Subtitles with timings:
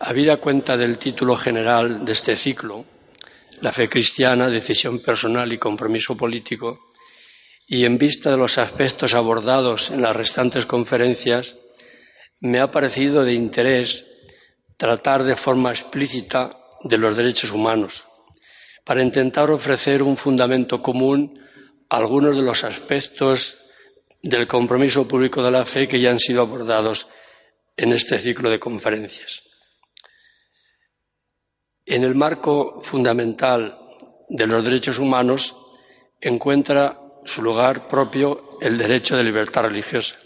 [0.00, 2.84] Habida cuenta del título general de este ciclo,
[3.60, 6.92] La fe cristiana, decisión personal y compromiso político,
[7.66, 11.56] y en vista de los aspectos abordados en las restantes conferencias,
[12.38, 14.06] me ha parecido de interés
[14.76, 18.04] tratar de forma explícita de los derechos humanos,
[18.84, 21.44] para intentar ofrecer un fundamento común
[21.90, 23.58] a algunos de los aspectos
[24.22, 27.08] del compromiso público de la fe que ya han sido abordados
[27.76, 29.47] en este ciclo de conferencias.
[31.90, 33.78] En el marco fundamental
[34.28, 35.56] de los derechos humanos
[36.20, 40.18] encuentra su lugar propio el derecho de libertad religiosa.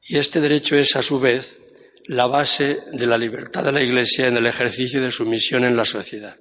[0.00, 1.58] Y este derecho es, a su vez,
[2.06, 5.76] la base de la libertad de la Iglesia en el ejercicio de su misión en
[5.76, 6.38] la sociedad.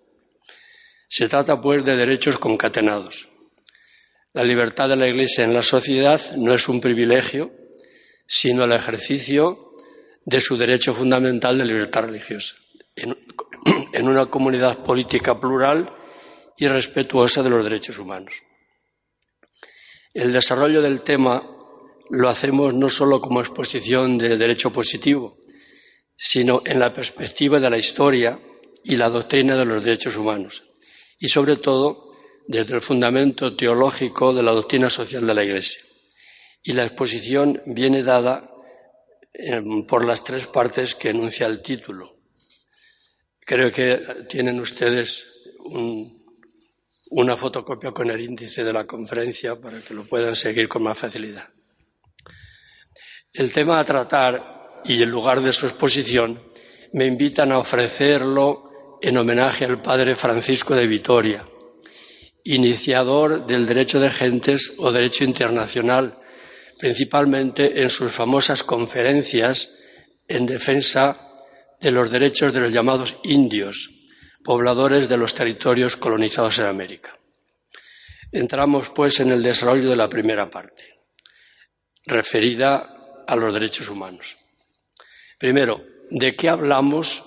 [1.10, 3.28] Se trata, pues, de derechos concatenados.
[4.32, 7.52] La libertad de la Iglesia en la sociedad no es un privilegio,
[8.26, 9.76] sino el ejercicio
[10.24, 12.56] de su derecho fundamental de libertad religiosa
[14.08, 15.92] una comunidad política plural
[16.58, 18.36] y respetuosa de los derechos humanos.
[20.14, 21.44] El desarrollo del tema
[22.10, 25.38] lo hacemos no solo como exposición de derecho positivo,
[26.16, 28.38] sino en la perspectiva de la historia
[28.84, 30.64] y la doctrina de los derechos humanos,
[31.20, 32.12] y sobre todo
[32.48, 35.82] desde el fundamento teológico de la doctrina social de la Iglesia.
[36.64, 38.52] Y la exposición viene dada
[39.34, 42.21] eh, por las tres partes que enuncia el título
[43.52, 44.00] Creo que
[44.30, 45.28] tienen ustedes
[47.10, 50.98] una fotocopia con el índice de la conferencia para que lo puedan seguir con más
[50.98, 51.50] facilidad.
[53.34, 56.42] El tema a tratar y el lugar de su exposición
[56.94, 61.46] me invitan a ofrecerlo en homenaje al padre Francisco de Vitoria,
[62.46, 66.20] iniciador del derecho de gentes o derecho internacional,
[66.80, 69.76] principalmente en sus famosas conferencias
[70.30, 71.31] en defensa
[71.82, 73.90] de los derechos de los llamados indios,
[74.44, 77.18] pobladores de los territorios colonizados en América.
[78.32, 81.00] Entramos, pues, en el desarrollo de la primera parte,
[82.06, 84.38] referida a los derechos humanos.
[85.38, 87.24] Primero, ¿de qué hablamos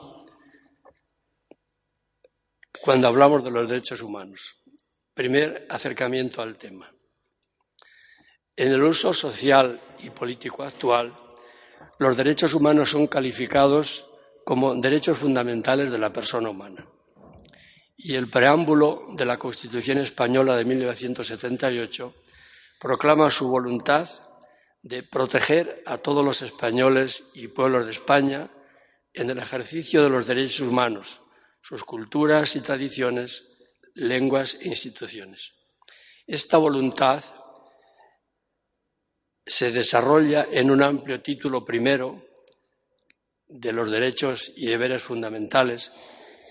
[2.81, 4.57] cuando hablamos de los derechos humanos?
[5.13, 6.93] Primer acercamiento al tema.
[8.57, 11.13] En el uso social y político actual,
[11.99, 14.14] los derechos humanos son calificados
[14.45, 16.87] como derechos fundamentales de la persona humana.
[17.97, 22.15] Y el preámbulo de la Constitución española de 1978
[22.79, 24.09] proclama su voluntad
[24.83, 28.51] de proteger a todos los españoles y pueblos de España
[29.15, 31.23] en el ejercicio de los derechos humanos,
[31.63, 33.49] sus culturas y tradiciones,
[33.95, 35.55] lenguas e instituciones.
[36.27, 37.25] Esta voluntad
[39.47, 42.34] se desarrolla en un amplio título primero
[43.55, 45.93] de los derechos y deberes fundamentales,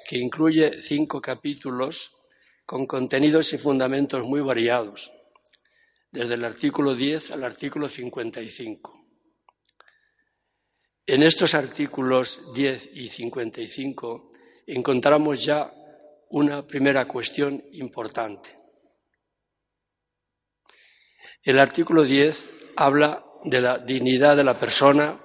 [0.08, 2.16] que incluye cinco capítulos
[2.66, 5.12] con contenidos y fundamentos muy variados,
[6.12, 9.06] desde el artículo 10 al artículo 55.
[11.06, 14.32] En estos artículos 10 y 55
[14.68, 15.74] encontramos ya
[16.30, 18.58] una primera cuestión importante.
[21.42, 25.23] El artículo 10 habla de la dignidad de la persona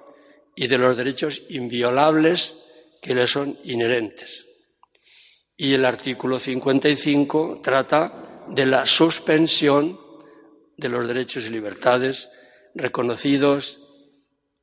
[0.59, 2.59] y de los derechos inviolables
[3.01, 4.45] que le son inherentes.
[5.57, 10.01] Y el artículo 55 trata de la suspensión
[10.77, 12.29] de los derechos y libertades
[12.75, 13.79] reconocidos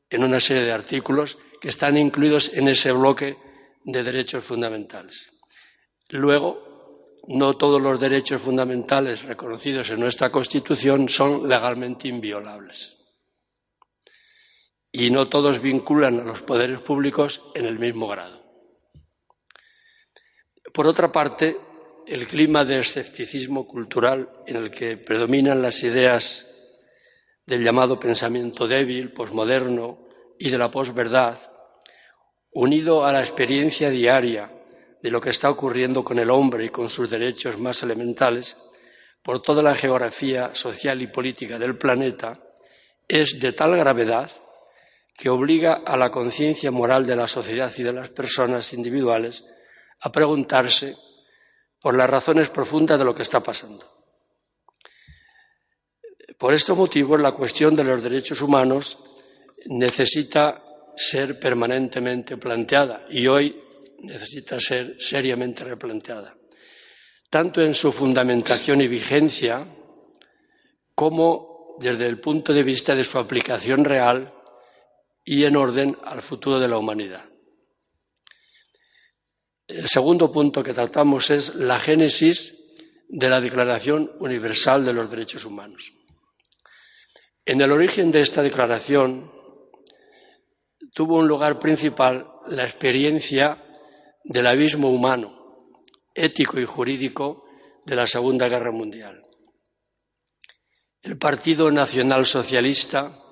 [0.09, 3.37] en una serie de artículos que están incluidos en ese bloque
[3.85, 5.31] de derechos fundamentales.
[6.09, 12.95] Luego, no todos los derechos fundamentales reconocidos en nuestra Constitución son legalmente inviolables
[14.97, 18.41] y no todos vinculan a los poderes públicos en el mismo grado.
[20.73, 21.57] Por otra parte,
[22.07, 26.47] el clima de escepticismo cultural en el que predominan las ideas
[27.45, 30.07] del llamado pensamiento débil, posmoderno
[30.39, 31.39] y de la posverdad,
[32.53, 34.49] unido a la experiencia diaria
[35.03, 38.57] de lo que está ocurriendo con el hombre y con sus derechos más elementales
[39.21, 42.39] por toda la geografía social y política del planeta,
[43.09, 44.31] es de tal gravedad
[45.17, 49.45] que obliga a la conciencia moral de la sociedad y de las personas individuales
[50.01, 50.97] a preguntarse
[51.79, 53.95] por las razones profundas de lo que está pasando.
[56.37, 58.99] Por estos motivos, la cuestión de los derechos humanos
[59.67, 60.61] necesita
[60.97, 63.61] ser permanentemente planteada y hoy
[63.99, 66.35] necesita ser seriamente replanteada,
[67.29, 69.65] tanto en su fundamentación y vigencia
[70.93, 74.34] como desde el punto de vista de su aplicación real
[75.25, 77.25] y en orden al futuro de la humanidad.
[79.67, 82.55] El segundo punto que tratamos es la génesis
[83.09, 85.91] de la Declaración Universal de los Derechos Humanos.
[87.43, 89.31] En el origen de esta declaración
[90.93, 93.63] tuvo un lugar principal la experiencia
[94.23, 95.73] del abismo humano,
[96.13, 97.45] ético y jurídico
[97.85, 99.23] de la Segunda Guerra Mundial.
[101.01, 103.24] El Partido Nacional Socialista,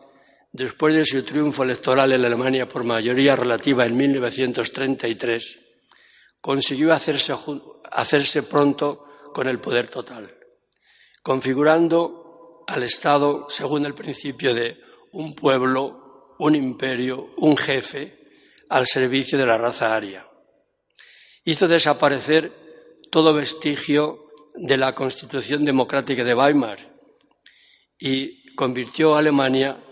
[0.54, 5.60] después de su triunfo electoral en Alemania por mayoría relativa en 1933,
[6.40, 7.34] consiguió hacerse,
[7.92, 10.32] hacerse pronto con el poder total,
[11.24, 14.80] configurando al Estado según el principio de
[15.14, 18.20] un pueblo, un imperio, un jefe
[18.70, 20.28] al servicio de la raza aria.
[21.46, 22.52] Hizo desaparecer
[23.10, 26.96] todo vestigio de la Constitución Democrática de Weimar
[27.98, 29.83] y convirtió a Alemania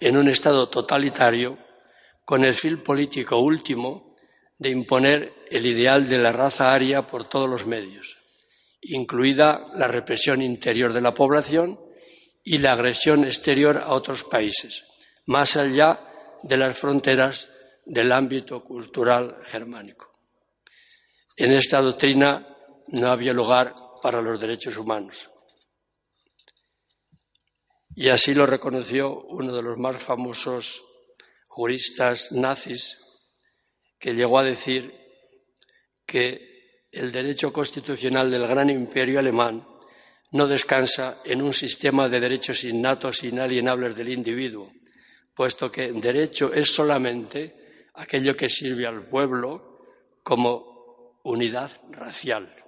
[0.00, 1.58] en un Estado totalitario
[2.24, 4.16] con el fin político último
[4.58, 8.18] de imponer el ideal de la raza aria por todos los medios,
[8.82, 11.80] incluida la represión interior de la población
[12.44, 14.84] y la agresión exterior a otros países,
[15.26, 16.00] más allá
[16.42, 17.50] de las fronteras
[17.84, 20.12] del ámbito cultural germánico.
[21.36, 22.46] En esta doctrina
[22.88, 25.29] no había lugar para los derechos humanos.
[27.94, 30.84] Y así lo reconoció uno de los más famosos
[31.46, 32.98] juristas nazis,
[33.98, 34.94] que llegó a decir
[36.06, 39.66] que el derecho constitucional del gran imperio alemán
[40.32, 44.72] no descansa en un sistema de derechos innatos e inalienables del individuo,
[45.34, 49.78] puesto que derecho es solamente aquello que sirve al pueblo
[50.22, 52.59] como unidad racial.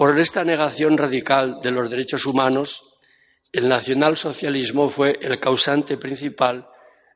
[0.00, 2.94] Por esta negación radical de los derechos humanos,
[3.52, 6.70] el nacionalsocialismo fue el causante principal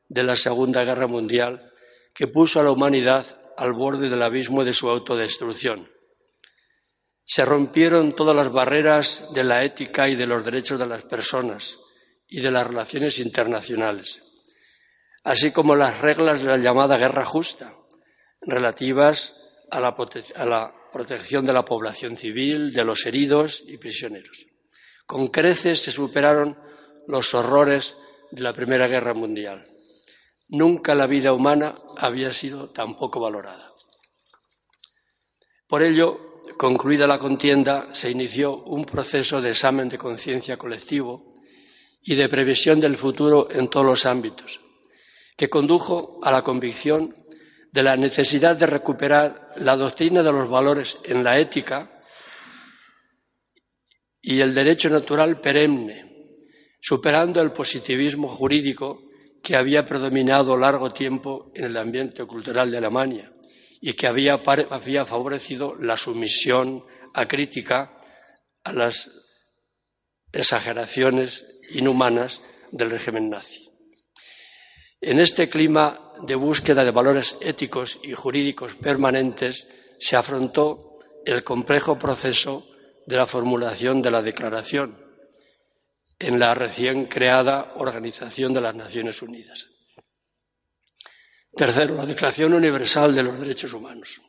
[0.07, 1.71] de la Segunda Guerra Mundial,
[2.13, 3.25] que puso a la humanidad
[3.57, 5.89] al borde del abismo de su autodestrucción.
[7.23, 11.79] Se rompieron todas las barreras de la ética y de los derechos de las personas
[12.27, 14.21] y de las relaciones internacionales
[15.25, 17.73] así como las reglas de la llamada guerra justa,
[18.41, 19.35] relativas
[19.71, 19.95] a la,
[20.95, 24.47] protección de la población civil, de los heridos y prisioneros.
[25.05, 26.57] Con creces se superaron
[27.05, 27.97] los horrores
[28.31, 29.67] de la Primera Guerra Mundial.
[30.47, 33.73] Nunca la vida humana había sido tan poco valorada.
[35.67, 41.35] Por ello, concluida la contienda, se inició un proceso de examen de conciencia colectivo
[42.03, 44.61] y de previsión del futuro en todos los ámbitos,
[45.35, 47.17] que condujo a la convicción
[47.73, 52.01] de la necesidad de recuperar la doctrina de los valores en la ética
[54.21, 56.39] y el derecho natural perenne,
[56.81, 59.03] superando el positivismo jurídico
[59.43, 63.31] que había predominado largo tiempo en el ambiente cultural de Alemania
[63.79, 67.95] y que había, favorecido la sumisión acrítica
[68.63, 69.11] a las
[70.31, 72.41] exageraciones inhumanas
[72.71, 73.64] del régimen nazi.
[75.07, 79.67] En este clima de búsqueda de valores éticos y jurídicos permanentes
[79.99, 82.65] se afrontó el complejo proceso
[83.05, 84.97] de la formulación de la Declaración
[86.17, 89.69] en la recién creada Organización de las Naciones Unidas.
[91.55, 94.19] Tercero, la Declaración Universal de los Derechos Humanos.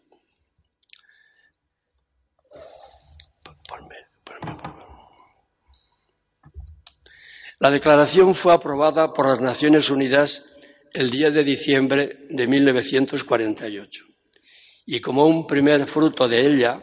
[7.58, 10.44] La declaración fue aprobada por las Naciones Unidas
[10.96, 14.04] el 10 de diciembre de 1948.
[14.86, 16.82] Y como un primer fruto de ella,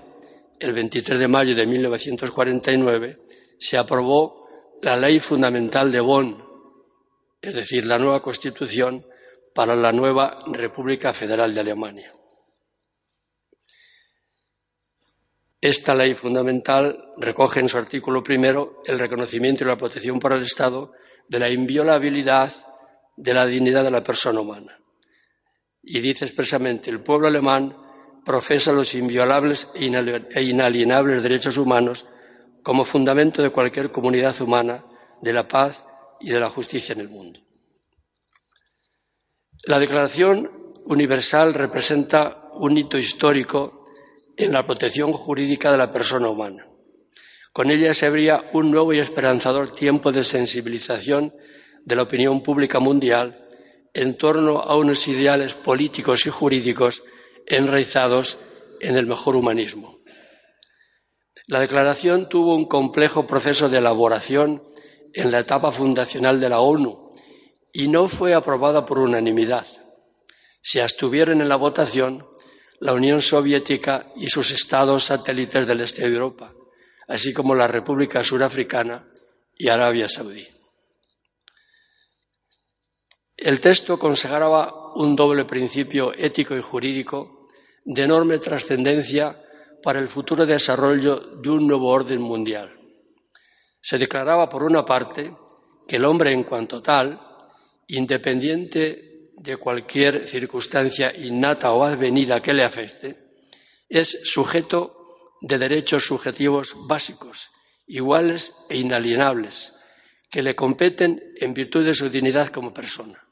[0.60, 3.20] el 23 de mayo de 1949,
[3.58, 4.48] se aprobó
[4.84, 6.44] la Ley Fundamental de Bonn,
[7.42, 9.04] es decir, la nueva Constitución
[9.56, 12.14] para la nueva República Federal de Alemania.
[15.60, 20.44] Esta ley fundamental recoge en su artículo primero el reconocimiento y la protección por el
[20.44, 20.92] Estado
[21.28, 22.52] de la inviolabilidad
[23.16, 24.80] de la dignidad de la persona humana.
[25.82, 27.76] Y dice expresamente, el pueblo alemán
[28.24, 29.86] profesa los inviolables e,
[30.32, 32.08] e inalienables derechos humanos
[32.62, 34.86] como fundamento de cualquier comunidad humana,
[35.22, 35.84] de la paz
[36.20, 37.42] y de la justicia en el mundo.
[39.66, 40.52] La Declaración
[40.86, 43.86] Universal representa un hito histórico
[44.36, 46.68] en la protección jurídica de la persona humana.
[47.52, 51.34] Con ella se abría un nuevo y esperanzador tiempo de sensibilización
[51.86, 53.48] de la opinión pública mundial
[53.94, 57.04] en torno a unos ideales políticos y jurídicos
[57.46, 58.38] enraizados
[58.80, 60.00] en el mejor humanismo.
[61.48, 64.64] La declaración tuvo un complejo proceso de elaboración
[65.14, 67.10] en la etapa fundacional de la ONU
[67.72, 69.68] y no fue aprobada por unanimidad.
[70.62, 72.26] Se abstuvieron en la votación
[72.80, 76.54] la Unión Soviética y sus estados satélites del este de Europa,
[77.08, 79.08] así como la República Surafricana
[79.58, 80.53] y Arabia Saudí.
[83.44, 87.50] El texto consagraba un doble principio ético y jurídico
[87.84, 89.38] de enorme trascendencia
[89.84, 92.74] para el futuro desarrollo de un nuevo orden mundial.
[93.82, 95.36] Se declaraba, por una parte,
[95.86, 97.20] que el hombre en cuanto tal,
[97.88, 103.18] independiente de cualquier circunstancia innata o advenida que le afecte,
[103.90, 107.52] es sujeto de derechos subjetivos básicos,
[107.88, 109.76] iguales e inalienables,
[110.30, 113.23] que le competen en virtud de su dignidad como persona.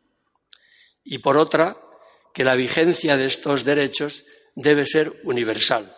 [1.04, 1.78] Y por otra,
[2.34, 5.96] que la vigencia de estos derechos debe ser universal,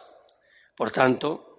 [0.75, 1.53] por tanto,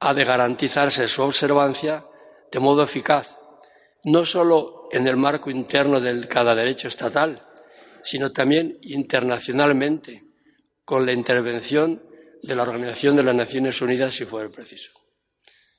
[0.00, 2.06] ha de garantizarse su observancia
[2.50, 3.36] de modo eficaz,
[4.04, 7.46] no solo en el marco interno de cada derecho estatal,
[8.02, 10.24] sino también internacionalmente,
[10.84, 12.02] con la intervención
[12.42, 14.92] de la Organización de las Naciones Unidas si fuera preciso.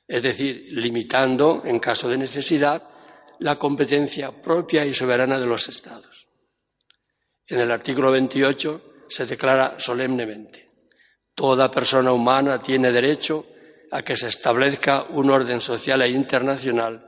[0.07, 2.89] Es decir, limitando, en caso de necesidad,
[3.39, 6.24] la competencia propia y soberana de los Estados.
[7.47, 10.65] En el artículo 28 se declara solemnemente
[11.35, 13.45] Toda persona humana tiene derecho
[13.91, 17.05] a que se establezca un orden social e internacional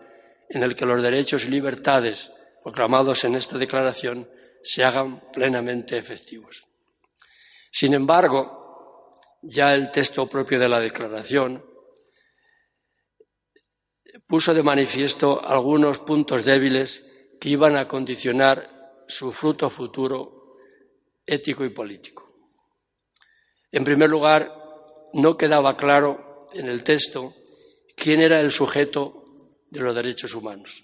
[0.50, 4.30] en el que los derechos y libertades proclamados en esta declaración
[4.62, 6.68] se hagan plenamente efectivos.
[7.72, 11.66] Sin embargo, ya el texto propio de la declaración
[14.28, 18.77] puso de manifiesto algunos puntos débiles que iban a condicionar
[19.08, 20.58] su fruto futuro
[21.26, 22.28] ético y político.
[23.72, 24.54] En primer lugar,
[25.14, 27.34] no quedaba claro en el texto
[27.96, 29.24] quién era el sujeto
[29.70, 30.84] de los derechos humanos.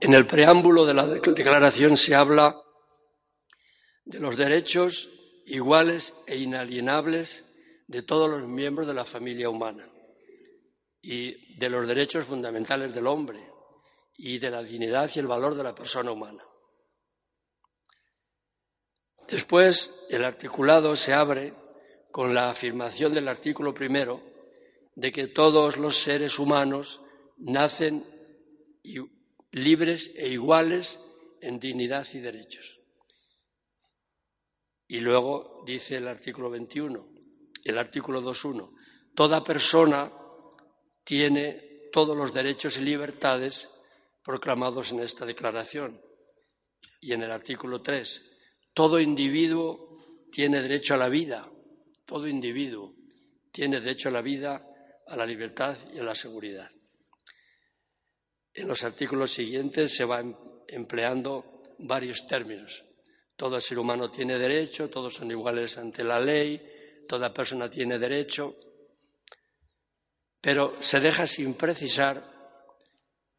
[0.00, 2.56] En el preámbulo de la declaración se habla
[4.04, 5.10] de los derechos
[5.44, 7.44] iguales e inalienables
[7.86, 9.90] de todos los miembros de la familia humana
[11.02, 13.50] y de los derechos fundamentales del hombre,
[14.22, 16.44] y de la dignidad y el valor de la persona humana.
[19.26, 21.54] Después, el articulado se abre
[22.10, 24.20] con la afirmación del artículo primero
[24.94, 27.00] de que todos los seres humanos
[27.38, 28.04] nacen
[29.52, 31.00] libres e iguales
[31.40, 32.80] en dignidad y derechos.
[34.86, 37.08] Y luego dice el artículo 21,
[37.64, 38.74] el artículo 2.1,
[39.14, 40.12] toda persona
[41.10, 43.68] tiene todos los derechos y libertades
[44.22, 46.00] proclamados en esta declaración.
[47.00, 48.24] Y en el artículo 3,
[48.72, 51.50] todo individuo tiene derecho a la vida,
[52.06, 52.94] todo individuo
[53.50, 54.64] tiene derecho a la vida,
[55.08, 56.70] a la libertad y a la seguridad.
[58.54, 60.38] En los artículos siguientes se van
[60.68, 62.84] empleando varios términos.
[63.34, 68.69] Todo ser humano tiene derecho, todos son iguales ante la ley, toda persona tiene derecho,
[70.40, 72.30] pero se deja sin precisar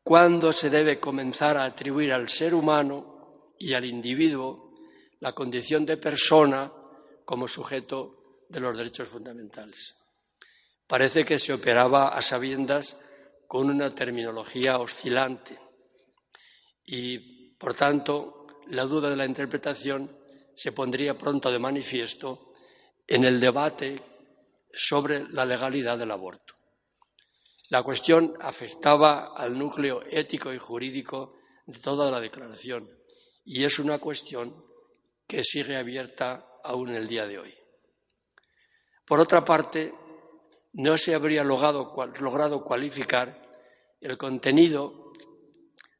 [0.03, 4.65] cuándo se debe comenzar a atribuir al ser humano y al individuo
[5.19, 6.71] la condición de persona
[7.25, 9.95] como sujeto de los derechos fundamentales.
[10.87, 12.99] Parece que se operaba a sabiendas
[13.47, 15.57] con una terminología oscilante
[16.83, 20.11] y, por tanto, la duda de la interpretación
[20.53, 22.53] se pondría pronto de manifiesto
[23.07, 24.01] en el debate
[24.73, 26.60] sobre la legalidad del aborto.
[27.71, 32.89] La cuestión afectaba al núcleo ético y jurídico de toda la declaración
[33.45, 34.65] y es una cuestión
[35.25, 37.53] que sigue abierta aún el día de hoy.
[39.05, 39.93] Por otra parte,
[40.73, 43.41] no se habría logrado, logrado cualificar
[44.01, 45.13] el contenido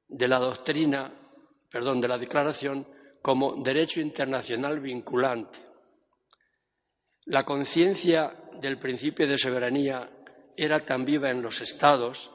[0.10, 1.32] de la doctrina,
[1.70, 2.86] perdón, de la declaración
[3.22, 5.60] como derecho internacional vinculante.
[7.28, 10.18] La conciencia del principio de soberanía
[10.64, 12.32] era tan viva en los estados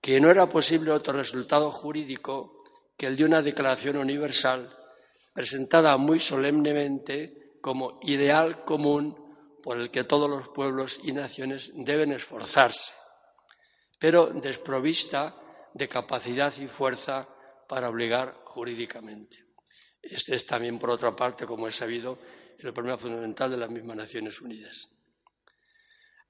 [0.00, 2.58] que no era posible otro resultado jurídico
[2.98, 4.76] que el de una declaración universal
[5.32, 9.16] presentada muy solemnemente como ideal común
[9.62, 12.92] por el que todos los pueblos y naciones deben esforzarse,
[13.98, 15.34] pero desprovista
[15.72, 17.26] de capacidad y fuerza
[17.66, 19.44] para obligar jurídicamente.
[20.02, 22.18] Este es también, por otra parte, como es sabido,
[22.58, 24.90] el problema fundamental de las mismas Naciones Unidas.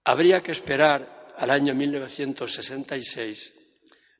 [0.04, 3.54] Habría que esperar al año 1966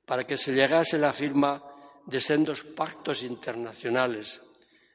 [0.05, 1.63] para que se llegase la firma
[2.07, 4.43] de sendos pactos internacionales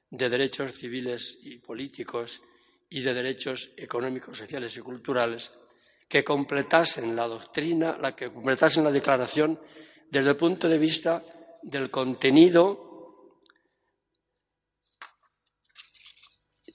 [0.10, 2.42] de derechos civiles y políticos
[2.90, 5.52] y de derechos económicos, sociales y culturales
[6.08, 9.60] que completasen la doctrina, la que completasen la declaración
[10.10, 11.24] desde el punto de vista
[11.64, 13.42] del contenido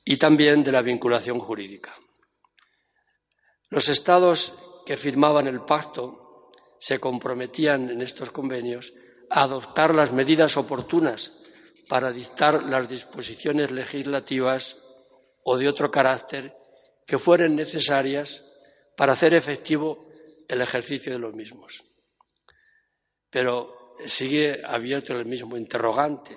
[0.05, 1.95] y también de la vinculación jurídica.
[3.71, 4.53] Los estados
[4.85, 8.93] que firmaban el pacto se comprometían en estos convenios
[9.31, 11.33] a adoptar las medidas oportunas
[11.89, 14.77] para dictar las disposiciones legislativas
[15.45, 16.57] o de otro carácter
[17.07, 18.45] que fueran necesarias
[18.97, 20.09] para hacer efectivo
[20.49, 21.85] el ejercicio de los mismos.
[23.31, 26.37] Pero sigue abierto el mismo interrogante.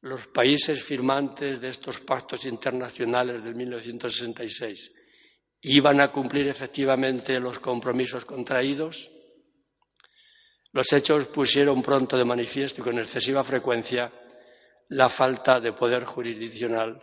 [0.00, 4.97] Los países firmantes de estos pactos internacionales del 1966
[5.60, 9.10] iban a cumplir efectivamente los compromisos contraídos?
[10.72, 14.12] Los hechos pusieron pronto de manifiesto y con excesiva frecuencia
[14.88, 17.02] la falta de poder jurisdiccional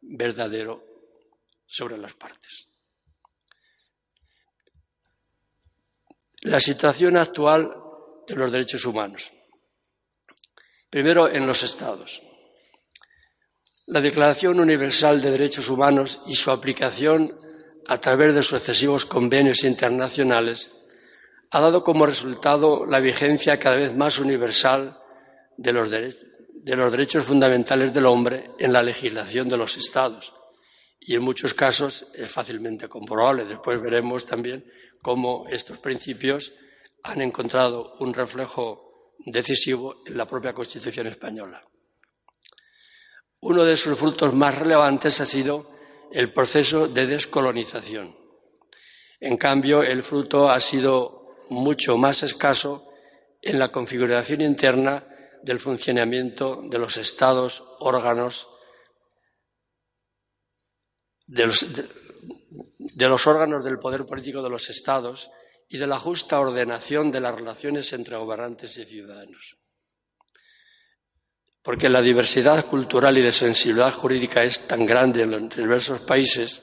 [0.00, 0.84] verdadero
[1.64, 2.68] sobre las partes.
[6.42, 7.74] La situación actual
[8.26, 9.32] de los derechos humanos.
[10.90, 12.22] Primero, en los Estados.
[13.86, 17.38] La Declaración Universal de Derechos Humanos y su aplicación
[17.88, 20.72] a través de sucesivos convenios internacionales
[21.50, 24.98] ha dado como resultado la vigencia cada vez más universal
[25.56, 30.34] de los, de los derechos fundamentales del hombre en la legislación de los Estados.
[30.98, 33.44] Y en muchos casos es fácilmente comprobable.
[33.44, 34.64] Después veremos también
[35.02, 36.52] cómo estos principios
[37.04, 41.62] han encontrado un reflejo decisivo en la propia Constitución española.
[43.40, 45.75] Uno de sus frutos más relevantes ha sido
[46.12, 48.16] el proceso de descolonización.
[49.20, 52.88] En cambio, el fruto ha sido mucho más escaso
[53.42, 55.06] en la configuración interna
[55.42, 58.48] del funcionamiento de los estados, órganos,
[61.26, 61.66] de los,
[62.78, 65.30] de los órganos del poder político de los estados
[65.68, 69.56] y de la justa ordenación de las relaciones entre gobernantes y ciudadanos.
[71.66, 76.62] Porque la diversidad cultural y de sensibilidad jurídica es tan grande en los diversos países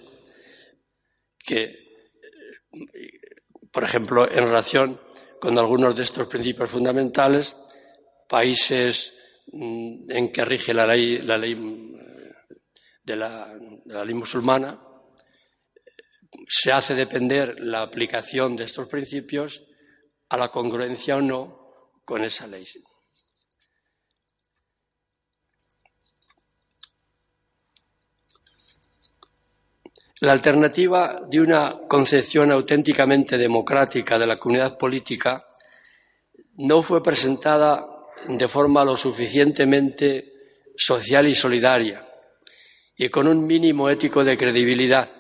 [1.38, 1.76] que,
[3.70, 5.02] por ejemplo, en relación
[5.42, 7.58] con algunos de estos principios fundamentales,
[8.30, 9.14] países
[9.52, 14.80] mm, en que rige la ley, de la ley musulmana,
[16.48, 19.66] se hace depender la aplicación de estos principios
[20.30, 22.64] a la congruencia o no con esa ley.
[30.24, 35.46] La alternativa de una concepción auténticamente democrática de la comunidad política
[36.56, 37.86] no fue presentada
[38.30, 40.32] de forma lo suficientemente
[40.78, 42.08] social y solidaria
[42.96, 45.12] y con un mínimo ético de credibilidad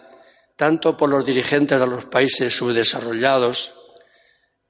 [0.55, 3.75] tanto por los dirigentes de los países subdesarrollados,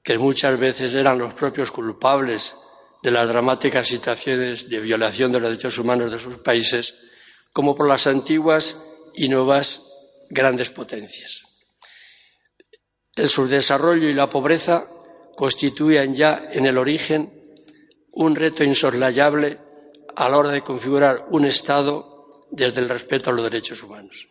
[0.02, 2.56] que muchas veces eran los propios culpables
[3.04, 6.96] de las dramáticas situaciones de violación de los derechos humanos de sus países,
[7.52, 9.93] como por las antiguas y nuevas
[10.34, 11.46] grandes potencias.
[13.14, 14.88] El subdesarrollo y la pobreza
[15.36, 17.32] constituían ya en el origen
[18.12, 19.58] un reto insoslayable
[20.16, 24.26] a la hora de configurar un Estado desde el respeto a los derechos humanos.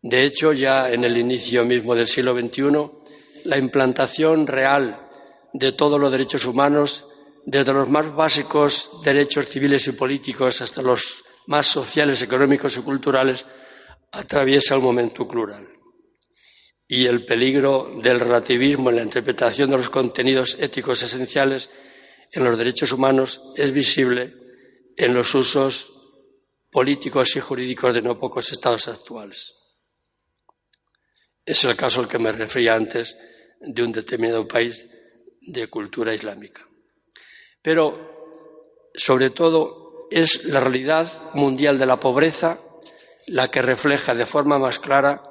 [0.00, 5.08] De hecho, ya en el inicio mismo del siglo XXI, la implantación real
[5.52, 7.08] de todos los derechos humanos,
[7.44, 13.46] desde los más básicos derechos civiles y políticos hasta los más sociales, económicos y culturales,
[14.12, 15.68] atraviesa un momento plural.
[16.86, 21.70] Y el peligro del relativismo en la interpretación de los contenidos éticos esenciales
[22.32, 24.34] en los derechos humanos es visible
[24.96, 25.94] en los usos
[26.70, 29.56] políticos y jurídicos de no pocos estados actuales.
[31.44, 33.16] Es el caso al que me refería antes
[33.60, 34.86] de un determinado país
[35.40, 36.66] de cultura islámica.
[37.62, 42.60] Pero, sobre todo, es la realidad mundial de la pobreza
[43.28, 45.22] la que refleja de forma más clara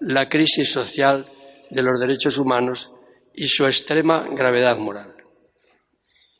[0.00, 1.30] la crisis social
[1.70, 2.92] de los derechos humanos
[3.34, 5.14] y su extrema gravedad moral.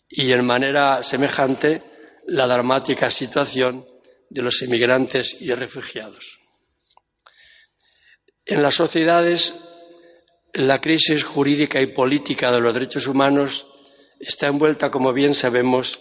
[0.08, 1.82] Y en manera semejante,
[2.26, 3.86] la dramática situación
[4.28, 6.40] de los inmigrantes y refugiados.
[8.44, 9.54] En las sociedades,
[10.52, 13.66] la crisis jurídica y política de los derechos humanos
[14.18, 16.00] está envuelta, como bien sabemos,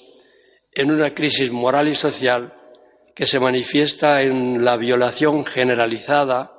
[0.72, 2.54] en una crisis moral y social
[3.16, 6.52] que se manifiesta en la violación generalizada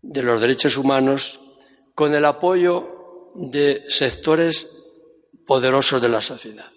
[0.00, 1.40] de los derechos humanos
[1.94, 4.70] con el apoyo de sectores
[5.46, 6.70] poderosos de la sociedad.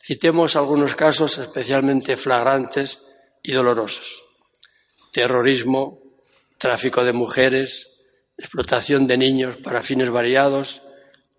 [0.00, 3.02] Citemos algunos casos especialmente flagrantes
[3.42, 4.22] y dolorosos.
[5.12, 6.00] Terrorismo,
[6.58, 7.96] tráfico de mujeres,
[8.36, 10.82] explotación de niños para fines variados,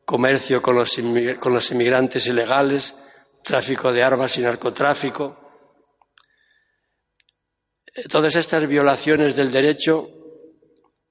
[0.05, 2.97] comercio con los, inmigrantes ilegales,
[3.43, 5.46] tráfico de armas y narcotráfico.
[8.05, 10.07] Todas estas violaciones del derecho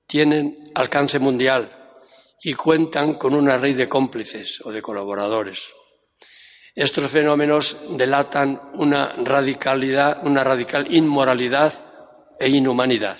[0.07, 1.97] tienen alcance mundial
[2.41, 5.69] y cuentan con una red de cómplices o de colaboradores.
[6.77, 11.73] Estos fenómenos delatan una radicalidad, una radical inmoralidad
[12.39, 13.19] e inhumanidad,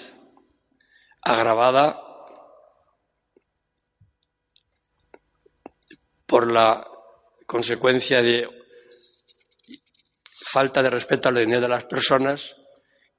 [1.23, 2.01] agravada
[6.25, 6.87] por la
[7.47, 8.49] consecuencia de
[10.45, 12.55] falta de respeto a la dignidad de las personas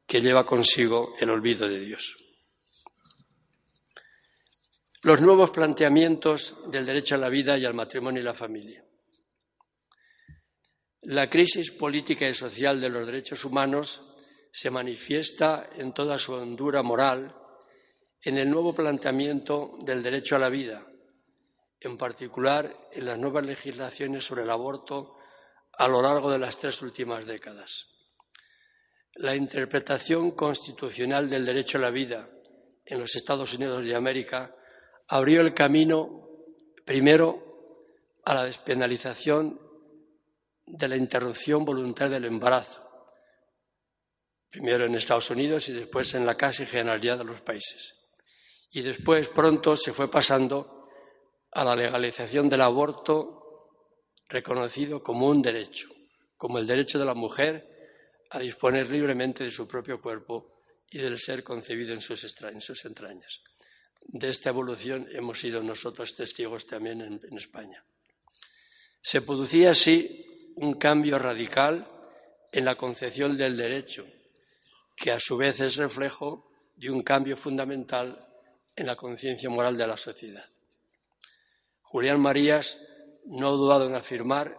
[0.07, 2.15] que lleva consigo el olvido de Dios.
[5.01, 8.83] Los nuevos planteamientos del derecho a la vida y al matrimonio y la familia.
[11.01, 14.03] La crisis política y social de los derechos humanos
[14.51, 17.35] se manifiesta en toda su hondura moral
[18.21, 20.87] en el nuevo planteamiento del derecho a la vida,
[21.79, 25.15] en particular en las nuevas legislaciones sobre el aborto
[25.77, 27.96] a lo largo de las tres últimas décadas.
[29.17, 32.29] La interpretación constitucional del derecho a la vida
[32.85, 34.55] en los Estados Unidos de América
[35.07, 36.29] abrió el camino
[36.85, 37.43] primero
[38.25, 39.59] a la despenalización
[40.67, 42.87] de la interrupción voluntaria del embarazo,
[44.49, 47.95] primero en Estados Unidos y después en la casi generalidad de los países.
[48.69, 50.89] Y después pronto se fue pasando
[51.53, 53.71] a la legalización del aborto
[54.29, 55.89] reconocido como un derecho,
[56.35, 57.76] como el derecho de la mujer
[58.29, 63.41] a disponer libremente de su propio cuerpo y del ser concebido en sus, entrañas.
[64.01, 67.83] De esta evolución hemos sido nosotros testigos también en España.
[69.01, 71.87] Se producía así un cambio radical
[72.51, 74.05] en la concepción del derecho,
[74.95, 78.27] que a su vez es reflejo de un cambio fundamental
[78.75, 80.45] en la conciencia moral de la sociedad.
[81.81, 82.81] Julián Marías
[83.25, 84.57] no ha dudado en afirmar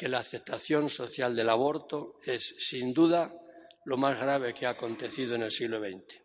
[0.00, 3.34] que la aceptación social del aborto es, sin duda,
[3.84, 6.22] lo más grave que ha acontecido en el siglo XX.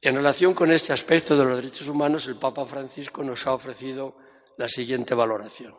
[0.00, 4.16] En relación con este aspecto de los derechos humanos, el Papa Francisco nos ha ofrecido
[4.56, 5.72] la siguiente valoración.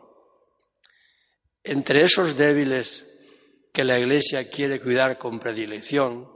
[1.62, 3.06] Entre esos débiles
[3.70, 6.32] que la Iglesia quiere cuidar con predilección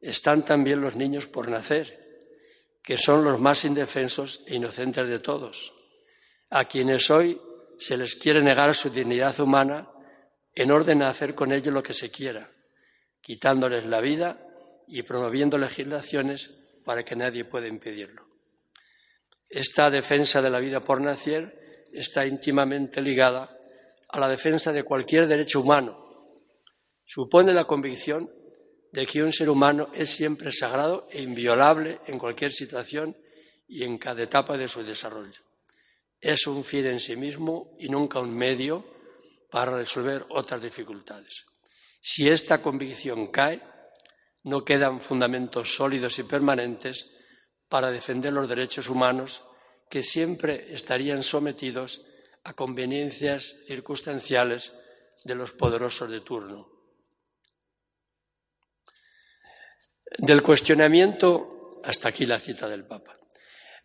[0.00, 2.32] están también los niños por nacer,
[2.82, 5.74] que son los más indefensos e inocentes de todos,
[6.48, 7.38] a quienes hoy
[7.82, 9.90] se les quiere negar su dignidad humana
[10.54, 12.52] en orden a hacer con ellos lo que se quiera,
[13.20, 14.46] quitándoles la vida
[14.86, 16.48] y promoviendo legislaciones
[16.84, 18.24] para que nadie pueda impedirlo.
[19.48, 23.50] Esta defensa de la vida por nacer está íntimamente ligada
[24.10, 26.38] a la defensa de cualquier derecho humano.
[27.04, 28.30] Supone la convicción
[28.92, 33.16] de que un ser humano es siempre sagrado e inviolable en cualquier situación
[33.66, 35.51] y en cada etapa de su desarrollo.
[36.22, 38.86] Es un fin en sí mismo y nunca un medio
[39.50, 41.44] para resolver otras dificultades.
[42.00, 43.60] Si esta convicción cae,
[44.44, 47.10] no quedan fundamentos sólidos y permanentes
[47.68, 49.42] para defender los derechos humanos
[49.90, 52.06] que siempre estarían sometidos
[52.44, 54.74] a conveniencias circunstanciales
[55.24, 56.70] de los poderosos de turno.
[60.18, 63.18] Del cuestionamiento, hasta aquí la cita del Papa,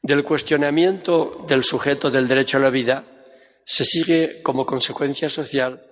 [0.08, 3.04] del cuestionamiento del sujeto del derecho a la vida
[3.66, 5.86] se sigue como consecuencia social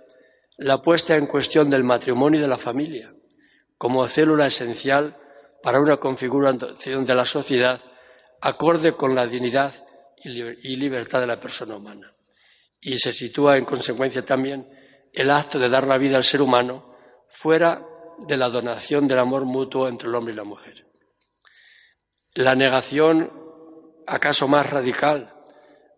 [0.58, 3.13] la puesta en cuestión del matrimonio y de la familia
[3.78, 5.17] como célula esencial
[5.62, 7.82] para una configuración de la sociedad
[8.39, 9.73] acorde con la dignidad
[10.23, 12.15] y libertad de la persona humana
[12.80, 14.65] y se sitúa en consecuencia también
[15.12, 16.95] el acto de dar la vida al ser humano
[17.28, 17.86] fuera
[18.19, 20.88] de la donación del amor mutuo entre el hombre y la mujer.
[22.34, 23.44] La negación,
[24.08, 25.34] acaso más radical,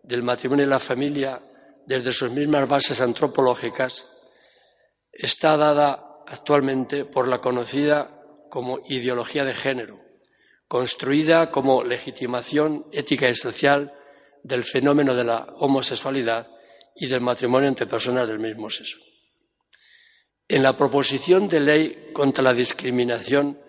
[0.02, 1.40] del matrimonio y la familia
[1.86, 4.08] desde sus mismas bases antropológicas
[5.12, 10.00] está dada actualmente por la conocida como ideología de género,
[10.66, 13.92] construida como legitimación ética y social
[14.42, 16.48] del fenómeno de la homosexualidad
[16.94, 18.98] y del matrimonio entre personas del mismo sexo.
[20.48, 23.60] En la proposición de ley contra la discriminación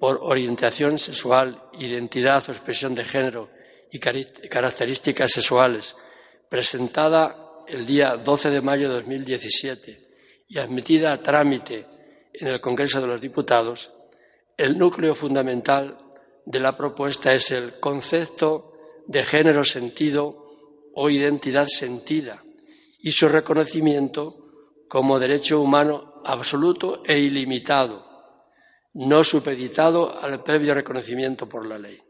[0.00, 3.53] por orientación sexual, identidad o expresión de género
[3.94, 5.96] y características sexuales,
[6.48, 11.86] presentada el día 12 de mayo de 2017 y admitida a trámite
[12.32, 13.92] en el Congreso de los Diputados,
[14.56, 15.96] el núcleo fundamental
[16.44, 18.72] de la propuesta es el concepto
[19.06, 22.42] de género sentido o identidad sentida
[22.98, 28.04] y su reconocimiento como derecho humano absoluto e ilimitado,
[28.94, 32.03] no supeditado al previo reconocimiento por la ley.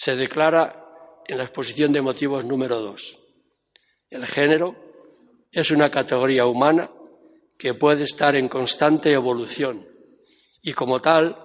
[0.00, 3.18] Se declara en la exposición de motivos número dos.
[4.08, 4.74] El género
[5.52, 6.90] es una categoría humana
[7.58, 9.86] que puede estar en constante evolución
[10.62, 11.36] y como tal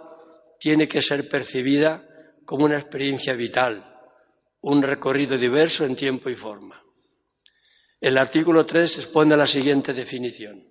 [0.58, 2.08] tiene que ser percibida
[2.46, 3.94] como una experiencia vital,
[4.62, 6.82] un recorrido diverso en tiempo y forma.
[8.00, 10.66] El artículo 3 expone la siguiente definición.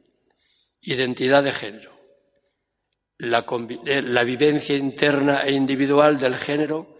[0.80, 1.92] Identidad de género.
[3.18, 3.44] La,
[3.84, 6.93] eh, la, vivencia interna e individual del género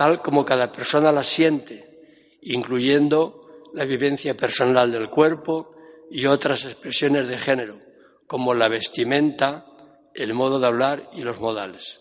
[0.00, 5.74] tal como cada persona la siente, incluyendo la vivencia personal del cuerpo
[6.10, 7.82] y otras expresiones de género,
[8.26, 9.66] como la vestimenta,
[10.14, 12.00] el modo de hablar y los modales.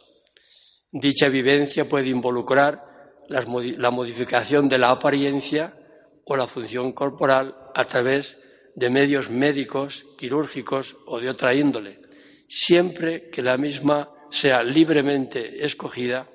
[0.93, 2.85] Dicha vivencia puede involucrar
[3.27, 5.75] la modificación de la apariencia
[6.23, 8.41] o la función corporal a través
[8.75, 11.99] de medios médicos, quirúrgicos o de otra índole,
[12.47, 16.29] siempre que la misma sea libremente escogida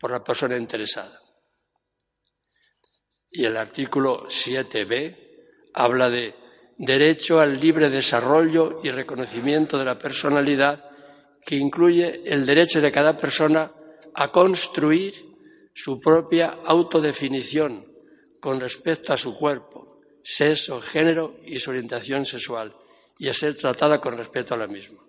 [0.00, 1.20] por la persona interesada.
[3.30, 5.16] Y el artículo 7b
[5.74, 6.34] habla de
[6.78, 10.90] derecho al libre desarrollo y reconocimiento de la personalidad
[11.44, 13.72] que incluye el derecho de cada persona
[14.14, 15.14] a construir
[15.74, 17.86] su propia autodefinición
[18.40, 22.74] con respecto a su cuerpo, sexo, género y su orientación sexual,
[23.18, 25.04] y a ser tratada con respeto a la misma.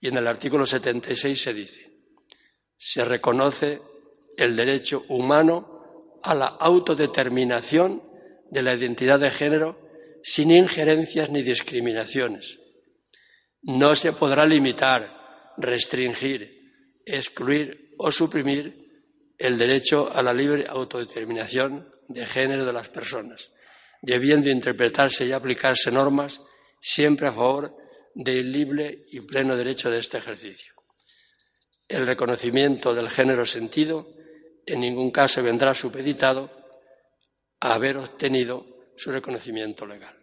[0.00, 1.91] Y en el artículo 76 se dice,
[2.84, 3.80] se reconoce
[4.36, 8.02] el derecho humano a la autodeterminación
[8.50, 9.78] de la identidad de género
[10.24, 12.58] sin injerencias ni discriminaciones,
[13.62, 19.06] no se podrá limitar, restringir, excluir o suprimir
[19.38, 23.52] el derecho a la libre autodeterminación de género de las personas,
[24.02, 26.42] debiendo interpretarse y aplicarse normas
[26.80, 27.76] siempre a favor
[28.12, 30.81] del libre y pleno derecho de este ejercicio.
[31.88, 34.14] El reconocimiento del género sentido
[34.66, 36.50] en ningún caso vendrá supeditado
[37.60, 38.66] a haber obtenido
[38.96, 40.22] su reconocimiento legal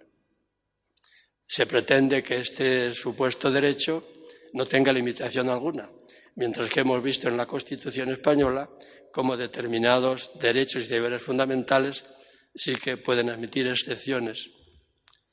[1.49, 4.05] se pretende que este supuesto derecho
[4.53, 5.89] no tenga limitación alguna,
[6.35, 8.69] mientras que hemos visto en la Constitución española
[9.11, 12.05] como determinados derechos y deberes fundamentales
[12.53, 14.51] sí que pueden admitir excepciones.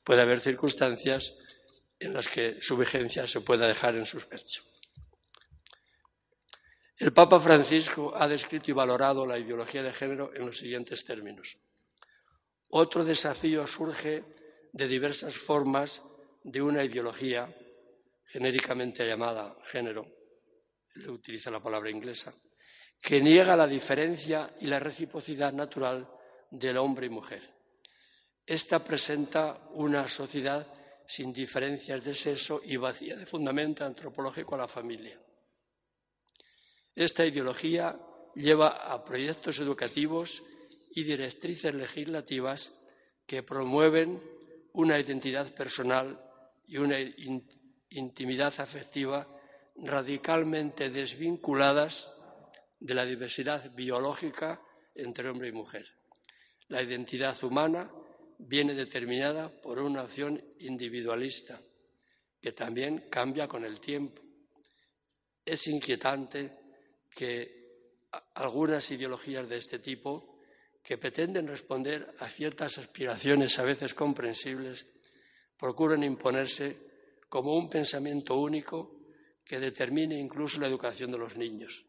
[0.03, 1.35] Puede haber circunstancias
[1.99, 4.63] en las que su vigencia se pueda dejar en suspenso.
[6.99, 11.55] El Papa Francisco ha descrito y valorado la ideología de género en los siguientes términos.
[12.69, 14.23] Otro desafío surge
[14.73, 16.03] de diversas formas
[16.43, 17.55] de una ideología
[18.25, 20.07] genéricamente llamada género,
[20.95, 22.33] le utiliza la palabra inglesa,
[22.99, 26.09] que niega la diferencia y la reciprocidad natural
[26.49, 27.43] del hombre y mujer.
[28.43, 30.65] Esta presenta una sociedad
[31.05, 35.21] sin diferencias de sexo y vacía de fundamento antropológico a la familia.
[36.97, 37.95] Esta ideología
[38.33, 40.41] lleva a proyectos educativos
[40.89, 42.73] y directrices legislativas
[43.27, 44.19] que promueven
[44.73, 46.19] una identidad personal
[46.65, 46.97] y una
[47.91, 49.27] intimidad afectiva
[49.75, 52.11] radicalmente desvinculadas
[52.79, 54.59] de la diversidad biológica
[54.95, 55.85] entre hombre y mujer.
[56.67, 57.91] La identidad humana
[58.39, 61.61] viene determinada por una acción individualista
[62.41, 64.23] que también cambia con el tiempo.
[65.45, 66.56] Es inquietante
[67.17, 67.97] que
[68.35, 70.37] algunas ideologías de este tipo
[70.83, 74.85] que pretenden responder a ciertas aspiraciones a veces comprensibles,
[75.57, 76.77] procuran imponerse
[77.27, 79.09] como un pensamiento único
[79.43, 81.83] que determine incluso la educación de los niños.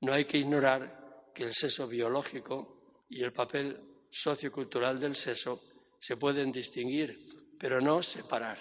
[0.00, 5.60] No hay que ignorar que el sexo biológico y el papel sociocultural del sexo
[6.00, 8.58] se pueden distinguir, pero no separar.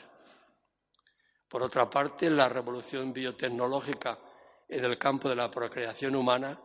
[1.48, 4.20] Por otra parte, la revolución biotecnológica
[4.74, 6.60] en el campo de la procreación humana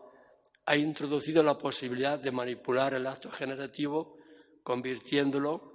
[0.64, 4.16] ha introducido la posibilidad de manipular el acto generativo
[4.62, 5.72] convirtiéndolo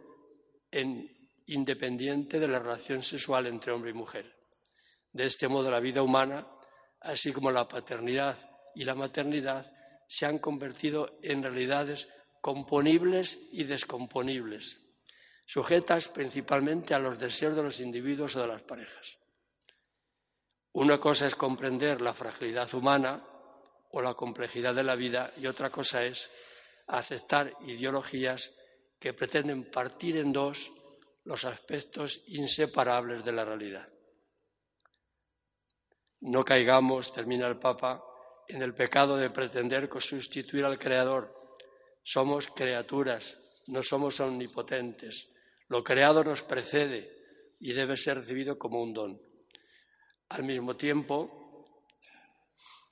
[0.71, 1.09] en
[1.45, 4.35] independiente de la relación sexual entre hombre y mujer.
[5.11, 6.47] De este modo, la vida humana,
[7.01, 8.37] así como la paternidad
[8.73, 9.71] y la maternidad,
[10.07, 12.09] se han convertido en realidades
[12.41, 14.81] componibles y descomponibles,
[15.45, 19.22] sujetas principalmente a los deseos de los individuos o de las parejas.
[20.73, 23.23] Una cosa es comprender la fragilidad humana
[23.91, 26.31] o la complejidad de la vida y otra cosa es
[26.87, 28.55] aceptar ideologías
[28.99, 30.71] que pretenden partir en dos
[31.25, 33.87] los aspectos inseparables de la realidad.
[36.21, 38.03] No caigamos, termina el Papa,
[38.47, 41.35] en el pecado de pretender sustituir al Creador.
[42.01, 45.29] Somos criaturas, no somos omnipotentes.
[45.67, 49.32] Lo creado nos precede y debe ser recibido como un don.
[50.33, 51.77] Al mismo tiempo,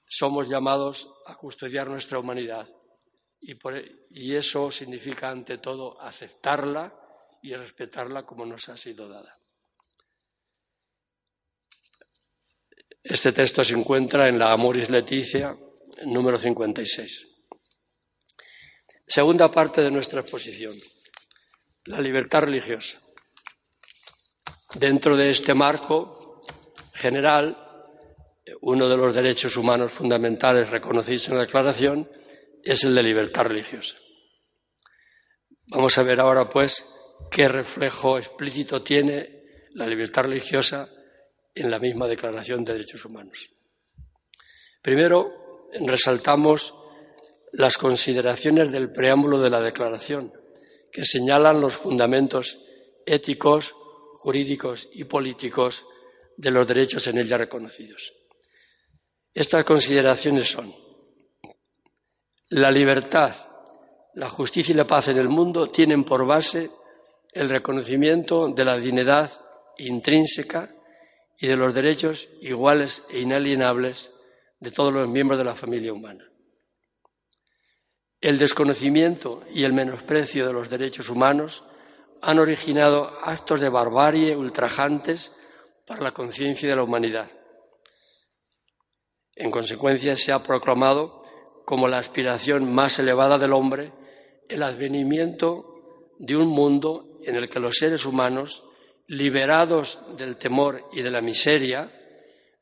[0.06, 2.70] somos llamados a custodiar nuestra humanidad
[3.42, 6.94] y, e, y eso significa, ante todo, aceptarla
[7.42, 9.40] y respetarla como nos ha sido dada.
[13.02, 15.58] Este texto se encuentra en la Amoris Leticia,
[16.06, 17.28] número 56.
[19.08, 20.76] Segunda parte de nuestra exposición,
[21.86, 23.02] la libertad religiosa.
[24.76, 26.21] Dentro de este marco
[26.94, 27.58] general,
[28.62, 32.10] uno de los derechos humanos fundamentales reconocidos en la Declaración
[32.64, 33.98] es el de libertad religiosa.
[35.68, 36.86] Vamos a ver ahora, pues,
[37.30, 39.42] qué reflejo explícito tiene
[39.74, 40.90] la libertad religiosa
[41.56, 43.50] en la misma Declaración de Derechos Humanos.
[44.82, 46.76] Primero, resaltamos
[47.54, 50.34] las consideraciones del preámbulo de la Declaración,
[50.92, 52.60] que señalan los fundamentos
[53.06, 53.74] éticos,
[54.16, 55.86] jurídicos y políticos
[56.42, 58.14] de los derechos en ella reconocidos.
[59.32, 60.74] Estas consideraciones son
[62.50, 63.36] la libertad,
[64.16, 66.72] la justicia y la paz en el mundo tienen por base
[67.32, 69.32] el reconocimiento de la dignidad
[69.78, 70.74] intrínseca
[71.38, 74.12] y de los derechos iguales e inalienables
[74.60, 76.28] de todos los miembros de la familia humana.
[78.20, 81.64] El desconocimiento y el menosprecio de los derechos humanos
[82.20, 85.36] han originado actos de barbarie ultrajantes
[85.92, 87.30] para la conciencia de la humanidad.
[89.36, 91.22] En consecuencia, se ha proclamado
[91.66, 93.92] como la aspiración más elevada del hombre
[94.48, 98.64] el advenimiento de un mundo en el que los seres humanos
[99.08, 101.92] liberados del temor y de la miseria,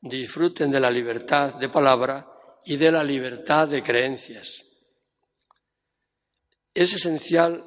[0.00, 2.26] disfruten de la libertad de palabra
[2.64, 4.66] y de la libertad de creencias.
[6.74, 7.64] Es esencial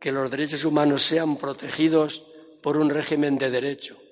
[0.00, 2.30] que los derechos humanos sean protegidos
[2.62, 4.03] por un régimen de derecho,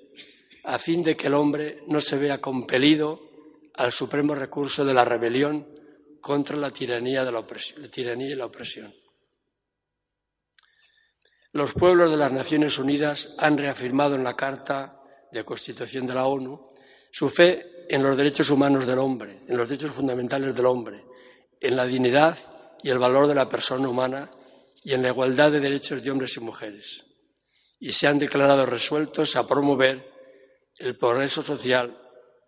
[0.63, 3.19] a fin de que el hombre no se vea compelido
[3.75, 5.67] al supremo recurso de la rebelión
[6.21, 7.45] contra la tiranía, de la,
[7.91, 8.93] tiranía y la opresión.
[11.51, 16.25] Los pueblos de las Naciones Unidas han reafirmado en la Carta de Constitución de la
[16.25, 16.67] ONU
[17.11, 21.03] su fe en los derechos humanos del hombre, en los derechos fundamentales del hombre,
[21.59, 22.37] en la dignidad
[22.81, 24.31] y el valor de la persona humana
[24.83, 27.05] y en la igualdad de derechos de hombres y mujeres.
[27.79, 30.12] Y se han declarado resueltos a promover
[30.83, 31.97] el progreso social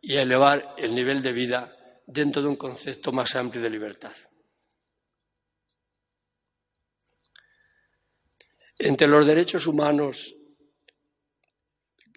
[0.01, 4.15] y a elevar el nivel de vida dentro de un concepto más amplio de libertad.
[8.77, 10.35] Entre los derechos humanos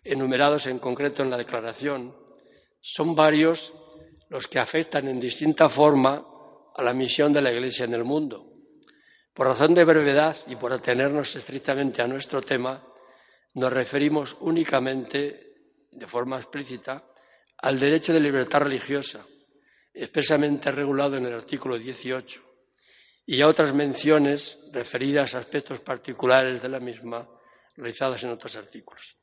[0.03, 2.17] enumerados en concreto en la Declaración,
[2.81, 3.75] son varios
[4.29, 6.25] los que afectan en distinta forma
[6.75, 8.47] a la misión de la Iglesia en el mundo.
[9.35, 12.85] Por razón de brevedad y por atenernos estrictamente a nuestro tema,
[13.55, 15.48] nos referimos únicamente,
[15.99, 17.05] de forma explícita,
[17.59, 19.27] al derecho de libertad religiosa,
[19.93, 22.43] expresamente regulado en el artículo 18,
[23.27, 27.29] y a otras menciones referidas a aspectos particulares de la misma
[27.77, 29.17] realizadas en otros artículos.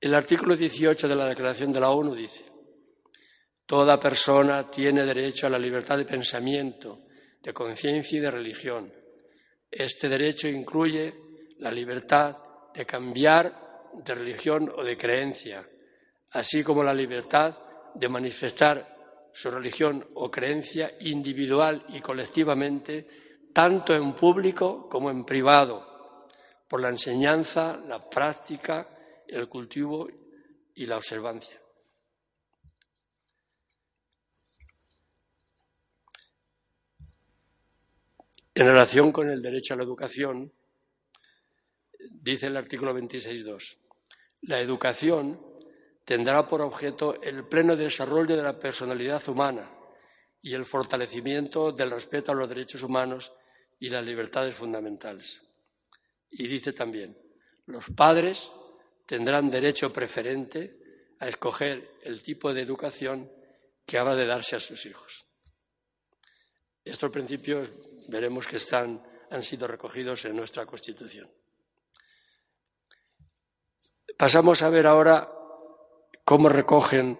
[0.00, 2.44] El artículo 18 de la Declaración de la ONU dice,
[3.66, 7.02] Toda persona tiene derecho a la libertad de pensamiento,
[7.42, 8.92] de conciencia y de religión.
[9.70, 11.14] Este derecho incluye
[11.58, 12.36] la libertad
[12.74, 15.68] de cambiar de religión o de creencia,
[16.30, 17.56] así como la libertad
[17.94, 23.06] de manifestar su religión o creencia individual y colectivamente,
[23.52, 26.28] tanto en público como en privado,
[26.68, 28.88] por la enseñanza, la práctica,
[29.26, 30.08] el cultivo
[30.74, 31.60] y la observancia.
[38.54, 40.52] En relación con el derecho a la educación,
[42.10, 43.78] dice el artículo 26.2,
[44.42, 45.40] la educación
[46.04, 49.70] tendrá por objeto el pleno desarrollo de la personalidad humana
[50.42, 53.32] y el fortalecimiento del respeto a los derechos humanos
[53.78, 55.42] y las libertades fundamentales.
[56.30, 57.16] Y dice también,
[57.66, 58.50] los padres
[59.06, 60.78] tendrán derecho preferente
[61.18, 63.30] a escoger el tipo de educación
[63.86, 65.26] que habrá de darse a sus hijos.
[66.84, 67.70] Estos principios
[68.08, 71.30] veremos que han sido recogidos en nuestra Constitución.
[74.20, 75.32] Pasamos a ver ahora
[76.26, 77.18] cómo recogen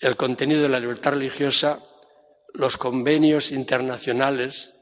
[0.00, 1.80] el contenido de la libertad religiosa
[2.54, 4.74] los convenios internacionales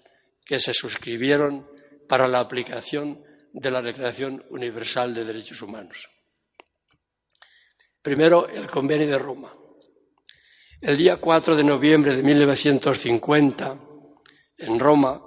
[0.46, 1.68] que se suscribieron
[2.08, 6.08] para la aplicación de la Declaración Universal de Derechos Humanos.
[8.00, 9.54] Primero, el Convenio de Roma.
[10.80, 13.78] El día 4 de noviembre de 1950,
[14.56, 15.22] en Roma,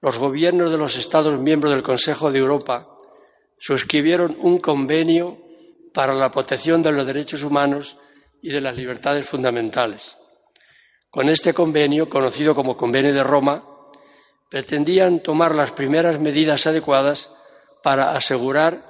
[0.00, 2.94] los gobiernos de los Estados miembros del Consejo de Europa
[3.58, 5.38] suscribieron un convenio
[5.92, 7.98] para la protección de los derechos humanos
[8.40, 10.16] y de las libertades fundamentales.
[11.10, 13.64] Con este convenio, conocido como Convenio de Roma,
[14.50, 17.32] pretendían tomar las primeras medidas adecuadas
[17.82, 18.84] para asegurar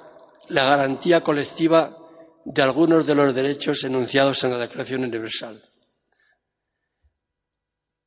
[0.49, 1.97] la garantía colectiva
[2.45, 5.63] de algunos de los derechos enunciados en la Declaración Universal.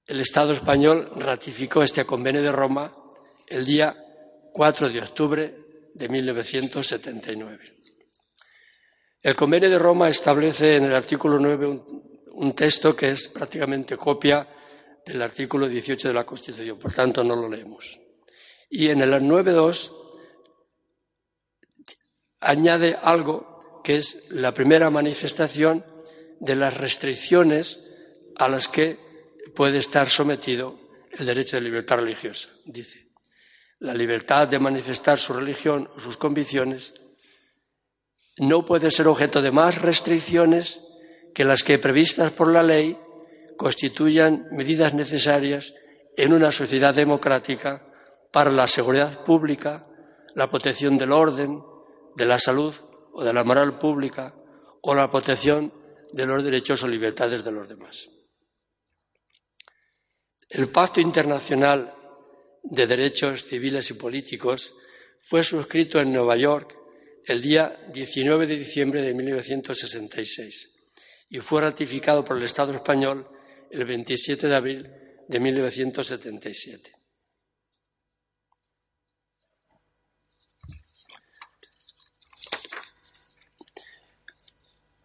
[0.04, 2.92] El Estado español ratificó este Convenio de Roma
[3.46, 3.96] el día
[4.52, 5.61] 4 de octubre
[5.94, 7.82] de 1979.
[9.22, 11.84] El Convenio de Roma establece en el artículo 9
[12.32, 14.48] un, texto que es prácticamente copia
[15.06, 18.00] del artículo 18 de la Constitución, por tanto no lo leemos.
[18.68, 19.92] Y en el 9.2
[22.40, 25.84] añade algo que es la primera manifestación
[26.40, 27.78] de las restricciones
[28.36, 28.98] a las que
[29.54, 30.78] puede estar sometido
[31.12, 32.48] el derecho de libertad religiosa.
[32.64, 33.01] Dice,
[33.82, 36.94] la libertad de manifestar su religión o sus convicciones
[38.38, 40.80] no puede ser objeto de más restricciones
[41.34, 42.96] que las que previstas por la ley
[43.56, 45.74] constituyan medidas necesarias
[46.16, 47.84] en una sociedad democrática
[48.30, 49.84] para la seguridad pública,
[50.36, 51.60] la protección del orden,
[52.14, 52.72] de la salud
[53.12, 54.32] o de la moral pública
[54.80, 55.74] o la protección
[56.12, 58.08] de los derechos o libertades de los demás.
[60.48, 61.94] El Pacto Internacional
[62.62, 64.74] de Derechos Civiles y Políticos
[65.18, 66.76] fue suscrito en Nueva York
[67.24, 70.72] el día 19 de diciembre de 1966
[71.30, 73.28] y fue ratificado por el Estado español
[73.70, 74.90] el 27 de abril
[75.28, 76.92] de 1977.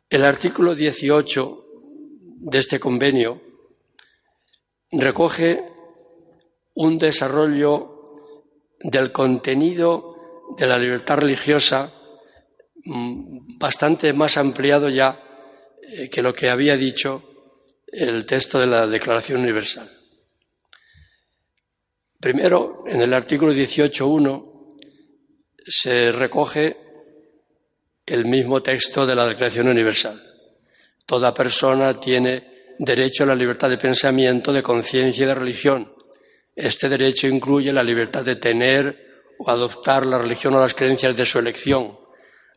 [0.10, 1.66] El artículo 18
[2.40, 3.42] de este convenio
[4.92, 5.77] recoge
[6.78, 8.04] un desarrollo
[8.80, 10.16] del contenido
[10.56, 11.92] de la libertad religiosa
[12.86, 15.20] mm, bastante más ampliado ya
[15.82, 17.24] eh, que lo que había dicho
[17.88, 19.92] el texto de la Declaración Universal.
[22.20, 24.78] Primero, en el artículo 18.1
[25.66, 26.78] se recoge
[28.06, 30.22] el mismo texto de la Declaración Universal.
[31.08, 35.97] Toda persona tiene derecho a la libertad de pensamiento, de conciencia y de religión
[36.58, 41.24] este derecho incluye la libertad de tener o adoptar la religión o las creencias de
[41.24, 42.00] su elección,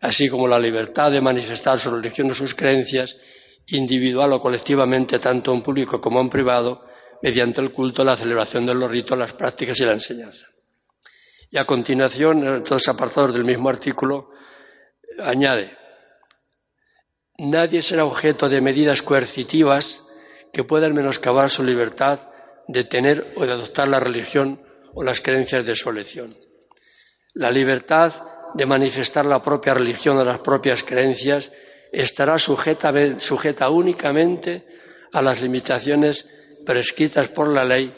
[0.01, 3.19] así como la libertad de manifestar su religión o sus creencias
[3.67, 6.87] individual o colectivamente, tanto en público como en privado,
[7.23, 10.47] mediante el culto, la celebración de los ritos, las prácticas y la enseñanza.
[11.51, 14.31] Y a continuación, en los apartados del mismo artículo,
[15.19, 15.77] añade,
[17.37, 20.03] nadie será objeto de medidas coercitivas
[20.55, 22.30] que puedan menoscabar su libertad
[22.71, 24.63] de tener o de adoptar la religión
[24.95, 26.37] o las creencias de su elección.
[27.35, 28.13] La libertad
[28.55, 31.53] de manifestar la propia religión o las propias creencias
[31.93, 34.67] estará sujeta, sujeta únicamente
[35.13, 36.31] a las limitaciones
[36.65, 37.93] prescritas por la ley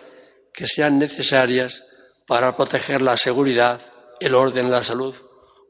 [0.52, 1.86] que sean necesarias
[2.26, 3.80] para proteger la seguridad,
[4.20, 5.14] el orden, la salud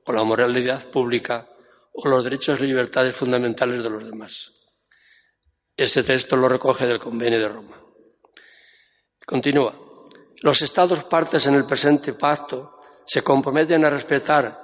[0.05, 1.49] o la moralidad pública
[1.93, 4.53] o los derechos y libertades fundamentales de los demás.
[5.77, 7.82] Este texto lo recoge del Convenio de Roma.
[9.27, 9.79] Continúa.
[10.43, 14.61] Los Estados partes en el presente pacto se comprometen a respetar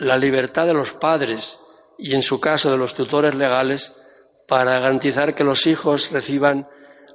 [0.00, 1.58] la libertad de los padres
[1.98, 3.94] y, en su caso, de los tutores legales
[4.46, 6.68] para garantizar que los hijos reciban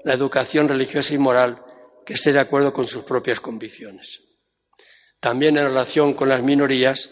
[0.03, 1.63] la educación religiosa y moral
[2.05, 4.21] que esté de acuerdo con sus propias convicciones.
[5.19, 7.09] También en relación con las minorías,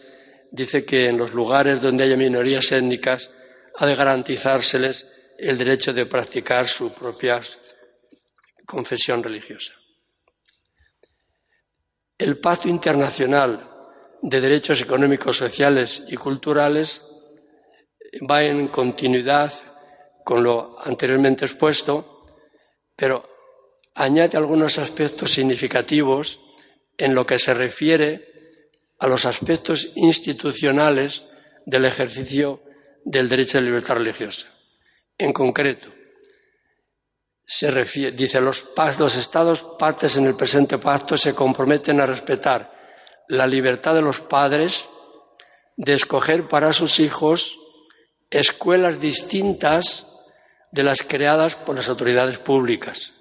[0.51, 3.31] dice que en los lugares donde haya minorías étnicas
[3.75, 5.07] ha de garantizárseles
[5.38, 7.41] el derecho de practicar su propia
[8.66, 9.74] confesión religiosa.
[12.18, 13.70] El Pacto Internacional
[14.22, 17.01] de Derechos Económicos, Sociales y Culturales
[18.30, 19.51] va en continuidad
[20.24, 22.26] con lo anteriormente expuesto,
[22.95, 23.30] pero
[23.93, 26.39] añade algunos aspectos significativos
[26.97, 28.36] en lo que se refiere
[28.99, 31.28] a los aspectos institucionales
[31.66, 32.63] del ejercicio
[33.03, 34.47] del derecho de libertad religiosa.
[35.18, 35.93] En concreto,
[37.45, 38.65] se refiere, dice, los,
[38.97, 42.73] los Estados partes en el presente pacto se comprometen a respetar
[43.27, 44.89] la libertad de los padres
[45.77, 47.59] de escoger para sus hijos
[48.29, 50.07] escuelas distintas
[50.71, 53.13] de las creadas por las autoridades públicas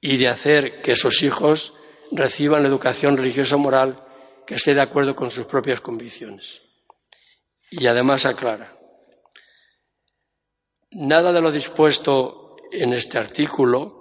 [0.00, 1.74] y de hacer que sus hijos
[2.10, 4.04] reciban la educación religiosa moral
[4.46, 6.62] que esté de acuerdo con sus propias convicciones.
[7.70, 8.78] Y además aclara,
[10.90, 13.98] nada de lo dispuesto en este artículo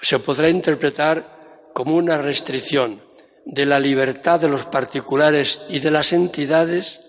[0.00, 3.02] se podrá interpretar como una restricción
[3.44, 7.00] de la libertad de los particulares y de las entidades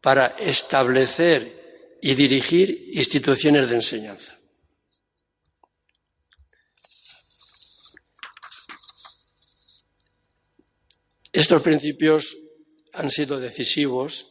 [0.00, 4.38] para establecer y dirigir instituciones de enseñanza.
[11.32, 12.36] Estos principios
[12.92, 14.26] han sido decisivos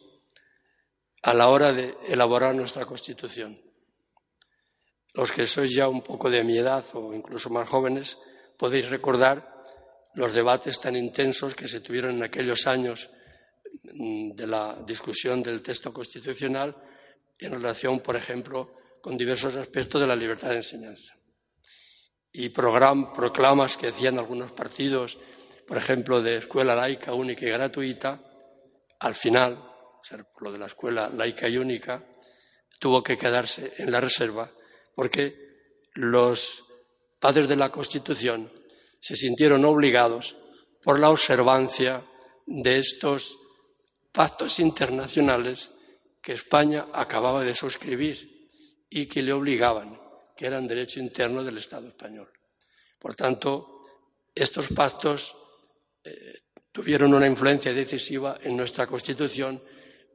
[1.22, 3.67] a la hora de elaborar nuestra Constitución.
[5.18, 8.18] Los que sois ya un poco de mi edad o incluso más jóvenes
[8.56, 9.50] podéis recordar
[10.14, 13.10] los debates tan intensos que se tuvieron en aquellos años
[13.82, 16.76] mm, de la discusión del texto constitucional
[17.36, 21.18] en relación, por ejemplo, con diversos aspectos de la libertad de enseñanza.
[22.30, 25.18] Y proclamas que hacían algunos partidos
[25.68, 28.18] por ejemplo, de escuela laica única y gratuita,
[29.00, 29.62] al final,
[30.40, 32.02] lo de la escuela laica y única,
[32.78, 34.50] tuvo que quedarse en la reserva
[34.98, 35.38] porque
[35.94, 36.64] los
[37.20, 38.50] padres de la Constitución
[38.98, 40.36] se sintieron obligados
[40.82, 42.04] por la observancia
[42.44, 43.38] de estos
[44.10, 45.70] pactos internacionales
[46.20, 48.50] que España acababa de suscribir
[48.90, 50.00] y que le obligaban,
[50.36, 52.32] que eran derecho interno del Estado español.
[52.98, 53.78] Por tanto,
[54.34, 55.32] estos pactos
[56.02, 56.38] eh,
[56.72, 59.62] tuvieron una influencia decisiva en nuestra Constitución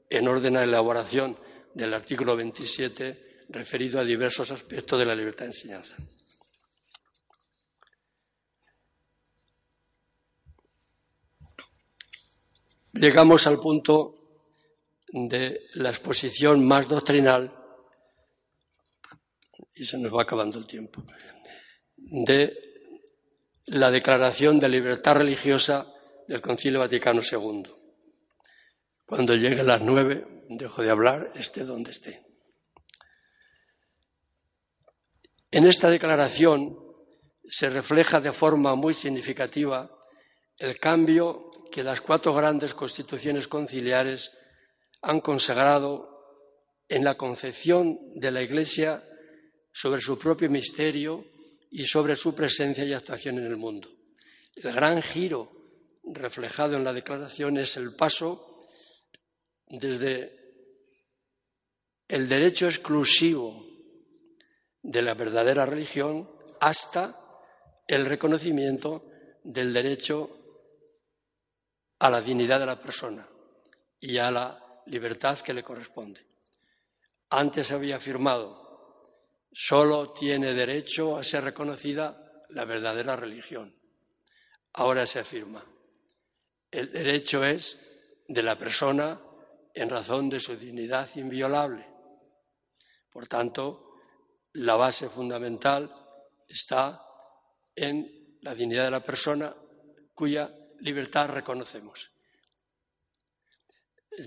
[0.10, 1.40] en orden a la elaboración
[1.74, 5.96] del artículo 27 referido a diversos aspectos de la libertad de enseñanza.
[12.94, 14.14] Llegamos al punto
[15.12, 17.52] de la exposición más doctrinal,
[19.76, 21.04] y se nos va acabando el tiempo,
[21.96, 22.54] de
[23.66, 25.88] la Declaración de Libertad Religiosa
[26.28, 27.64] del Concilio Vaticano II.
[29.06, 32.33] Cuando lleguen las nueve, dejo de hablar, esté donde esté.
[35.54, 36.76] En esta declaración
[37.48, 39.88] se refleja de forma muy significativa
[40.58, 44.32] el cambio que las cuatro grandes constituciones conciliares
[45.04, 46.10] han consagrado
[46.90, 49.08] en la concepción de la Iglesia
[49.72, 51.24] sobre su propio misterio
[51.70, 53.90] y sobre su presencia y actuación en el mundo.
[54.56, 55.52] El gran giro
[56.04, 58.66] reflejado en la declaración es el paso
[59.68, 60.36] desde
[62.08, 63.73] el derecho exclusivo
[64.84, 66.30] de la verdadera religión
[66.60, 67.20] hasta
[67.88, 69.06] el reconocimiento
[69.44, 70.30] del derecho
[72.00, 73.28] a la dignidad de la persona
[74.00, 76.26] y a la libertad que le corresponde.
[77.30, 78.64] Antes había afirmado
[79.54, 83.76] solo tiene derecho a ser reconocida la verdadera religión.
[84.74, 85.64] Ahora se afirma,
[86.72, 87.80] el derecho es
[88.28, 89.22] de la persona
[89.74, 91.86] en razón de su dignidad inviolable.
[93.12, 93.83] Por tanto,
[94.54, 95.92] la base fundamental
[96.48, 97.04] está
[97.76, 99.54] en la dignidad de la persona
[100.14, 102.12] cuya libertad reconocemos.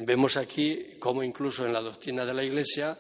[0.01, 2.99] Vemos aquí cómo incluso en la doctrina de la Iglesia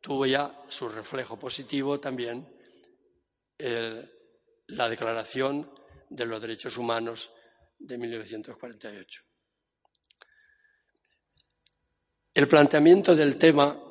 [0.00, 2.46] tuvo ya su reflejo positivo también
[3.58, 5.70] la Declaración
[6.08, 7.32] de los Derechos Humanos
[7.78, 9.22] de 1948.
[12.32, 13.85] El planteamiento del tema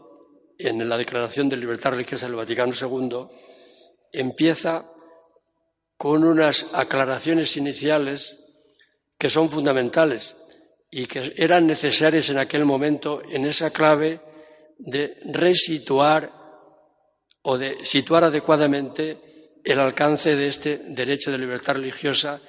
[0.57, 3.27] en la Declaración de Libertad Religiosa del Vaticano II
[4.11, 4.91] empieza
[5.97, 8.39] con unas aclaraciones iniciales
[9.17, 10.37] que son fundamentales
[10.91, 14.21] y que eran necesarias en aquel momento en esa clave
[14.77, 16.31] de resituar
[17.41, 22.41] o de situar adecuadamente el alcance de este derecho de libertad religiosa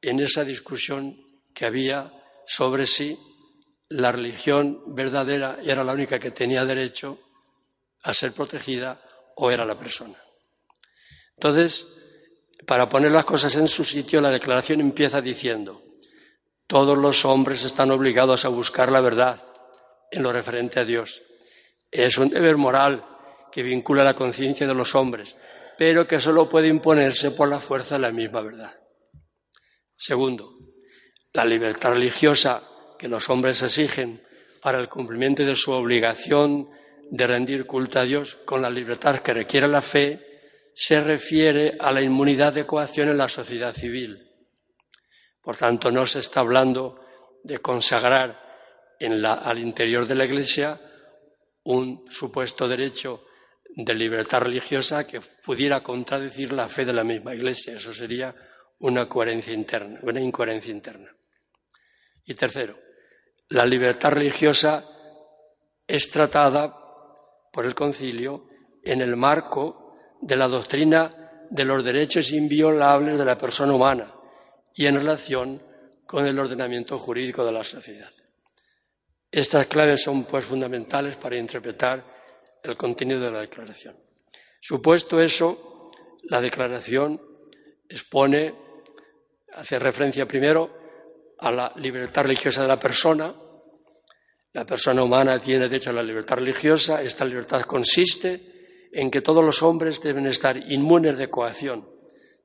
[0.00, 1.16] en esa discusión
[1.54, 2.12] que había
[2.46, 3.18] sobre si
[3.90, 7.18] la religión verdadera era la única que tenía derecho
[8.02, 9.00] a ser protegida
[9.36, 10.18] o era la persona.
[11.36, 11.86] Entonces,
[12.66, 15.82] para poner las cosas en su sitio, la declaración empieza diciendo,
[16.66, 19.44] todos los hombres están obligados a buscar la verdad
[20.10, 21.22] en lo referente a Dios
[21.90, 23.04] es un deber moral
[23.50, 25.36] que vincula la conciencia de los hombres,
[25.76, 28.78] pero que solo puede imponerse por la fuerza de la misma verdad.
[29.96, 30.58] Segundo,
[31.32, 32.62] la libertad religiosa
[32.98, 34.22] que los hombres exigen
[34.60, 36.68] para el cumplimiento de su obligación
[37.10, 40.28] de rendir culto a Dios con la libertad que requiere la fe
[40.74, 44.28] se refiere a la inmunidad de coacción en la sociedad civil.
[45.42, 47.00] Por tanto, no se está hablando
[47.42, 48.40] de consagrar
[49.00, 50.80] al interior de la Iglesia
[51.64, 53.24] un supuesto derecho
[53.76, 57.74] de libertad religiosa que pudiera contradecir la fe de la misma Iglesia.
[57.74, 58.34] Eso sería
[58.78, 61.14] una coherencia interna, una incoherencia interna.
[62.24, 62.78] Y tercero,
[63.48, 64.84] la libertad religiosa
[65.86, 66.87] es tratada
[67.52, 68.46] por el concilio
[68.82, 74.14] en el marco de la doctrina de los derechos inviolables de la persona humana
[74.74, 75.62] y en relación
[76.06, 78.10] con el ordenamiento jurídico de la sociedad.
[79.30, 82.04] Estas claves son pues fundamentales para interpretar
[82.62, 83.96] el contenido de la declaración.
[84.60, 85.90] Supuesto eso,
[86.24, 87.20] la declaración
[87.88, 88.54] expone,
[89.52, 90.78] hace referencia primero
[91.38, 93.34] a la libertad religiosa de la persona.
[94.58, 97.00] La persona humana tiene derecho a la libertad religiosa.
[97.00, 101.88] Esta libertad consiste en que todos los hombres deben estar inmunes de coacción,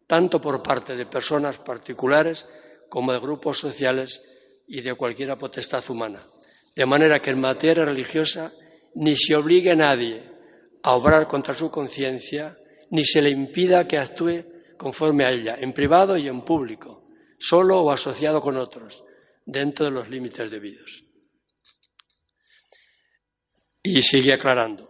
[0.05, 2.47] tanto por parte de personas particulares
[2.87, 4.21] como de grupos sociales
[4.67, 6.27] y de cualquier potestad humana.
[6.75, 8.53] De manera que en materia religiosa
[8.93, 10.21] ni se obligue a nadie
[10.83, 12.55] a obrar contra su conciencia,
[12.91, 14.45] ni se le impida que actúe
[14.77, 17.07] conforme a ella, en privado y en público,
[17.39, 19.03] solo o asociado con otros,
[19.47, 21.02] dentro de los límites debidos.
[23.83, 24.89] Y sigue aclarando,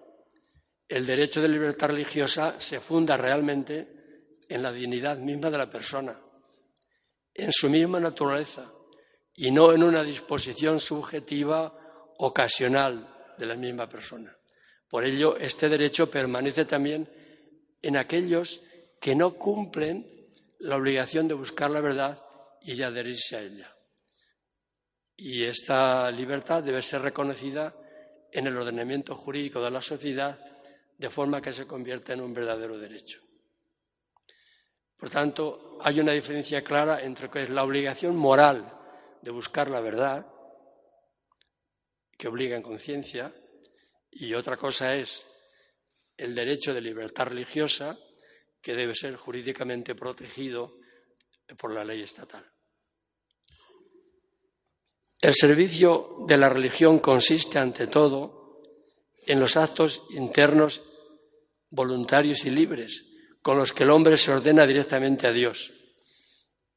[0.87, 6.21] el derecho de libertad religiosa se funda realmente en la dignidad misma de la persona,
[7.33, 8.71] en su misma naturaleza,
[9.35, 11.73] y no en una disposición subjetiva
[12.19, 14.37] ocasional de la misma persona.
[14.87, 17.09] Por ello, este derecho permanece también
[17.81, 18.61] en aquellos
[19.01, 20.07] que no cumplen
[20.59, 22.21] la obligación de buscar la verdad
[22.61, 23.75] y de adherirse a ella.
[25.17, 27.75] Y esta libertad debe ser reconocida
[28.33, 30.39] en el ordenamiento jurídico de la sociedad
[30.97, 33.21] de forma que se convierta en un verdadero derecho.
[34.97, 38.71] Por tanto, hay una diferencia clara entre lo que es la obligación moral
[39.21, 40.25] de buscar la verdad,
[42.17, 43.33] que obliga en conciencia,
[44.09, 45.25] y otra cosa es
[46.15, 47.97] el derecho de libertad religiosa,
[48.61, 50.77] que debe ser jurídicamente protegido
[51.57, 52.52] por la ley estatal.
[55.23, 58.59] El servicio de la religión consiste, ante todo,
[59.25, 60.83] en los actos internos
[61.69, 63.09] voluntarios y libres,
[63.41, 65.71] con los que el hombre se ordena directamente a Dios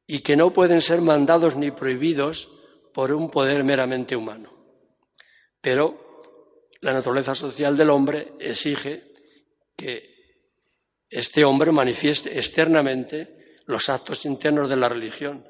[0.07, 2.49] y que no pueden ser mandados ni prohibidos
[2.94, 4.53] por un poder meramente humano.
[5.61, 6.22] Pero
[6.82, 9.12] la naturaleza social del hombre exige
[9.74, 10.55] que
[11.11, 15.44] este hombre manifieste externamente los actos internos de la religión,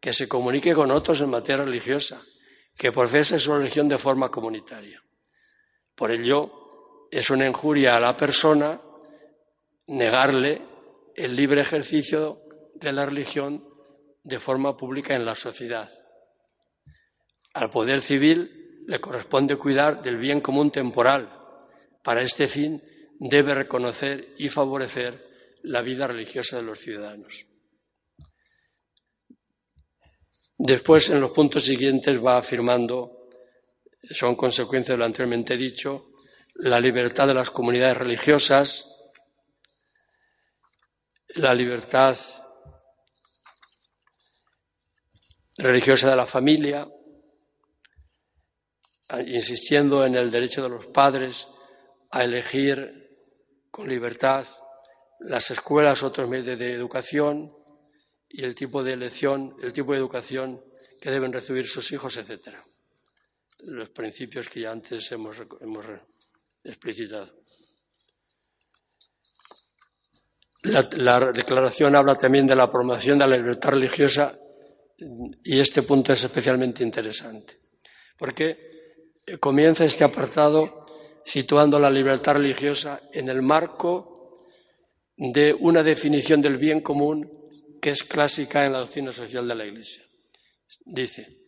[0.00, 2.22] que se comunique con otros en materia religiosa,
[2.76, 5.02] que profese su religión de forma comunitaria.
[5.94, 8.80] Por ello, es una injuria a la persona
[9.86, 10.62] negarle
[11.14, 12.42] el libre ejercicio
[12.74, 13.64] de la religión
[14.22, 15.90] de forma pública en la sociedad.
[17.54, 21.32] Al poder civil le corresponde cuidar del bien común temporal.
[22.02, 22.82] Para este fin
[23.18, 25.24] debe reconocer y favorecer
[25.62, 27.46] la vida religiosa de los ciudadanos.
[30.58, 33.28] Después, en los puntos siguientes, va afirmando,
[34.10, 36.12] son consecuencias de lo anteriormente dicho,
[36.54, 38.88] la libertad de las comunidades religiosas,
[41.34, 42.16] la libertad
[45.58, 46.88] religiosa de la familia,
[49.26, 51.48] insistiendo en el derecho de los padres
[52.10, 53.06] a elegir
[53.70, 54.46] con libertad
[55.20, 57.54] las escuelas, otros medios de educación
[58.28, 60.62] y el tipo de elección, el tipo de educación
[61.00, 62.62] que deben recibir sus hijos, etcétera.
[63.64, 65.86] Los principios que ya antes hemos, hemos
[66.64, 67.32] explicitado.
[70.62, 74.36] la declaración habla también de la promoción de la libertad religiosa
[75.44, 77.60] y este punto es especialmente interesante,
[78.18, 78.56] porque
[79.38, 80.84] comienza este apartado
[81.24, 84.44] situando la libertad religiosa en el marco
[85.16, 87.30] de una definición del bien común
[87.80, 90.02] que es clásica en la doctrina social de la Iglesia.
[90.84, 91.46] Dice,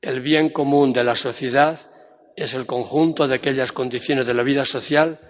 [0.00, 1.90] el bien común de la sociedad
[2.36, 5.20] es el conjunto de aquellas condiciones de la vida social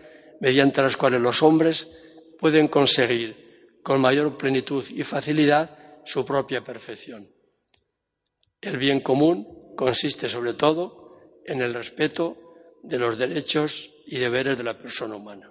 [0.41, 1.89] mediante las cuales los hombres
[2.39, 7.31] pueden conseguir con mayor plenitud y facilidad su propia perfección.
[8.61, 12.37] El bien común consiste sobre todo en el respeto
[12.83, 15.51] de los derechos y deberes de la persona humana.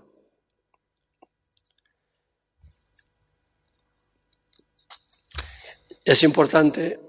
[6.04, 7.00] Es importante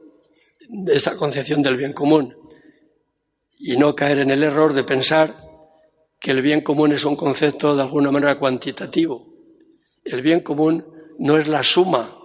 [0.89, 2.37] esta concepción del bien común
[3.59, 5.37] y no caer en el error de pensar
[6.19, 9.27] que el bien común es un concepto de alguna manera cuantitativo.
[10.05, 10.87] El bien común
[11.19, 12.17] no es la suma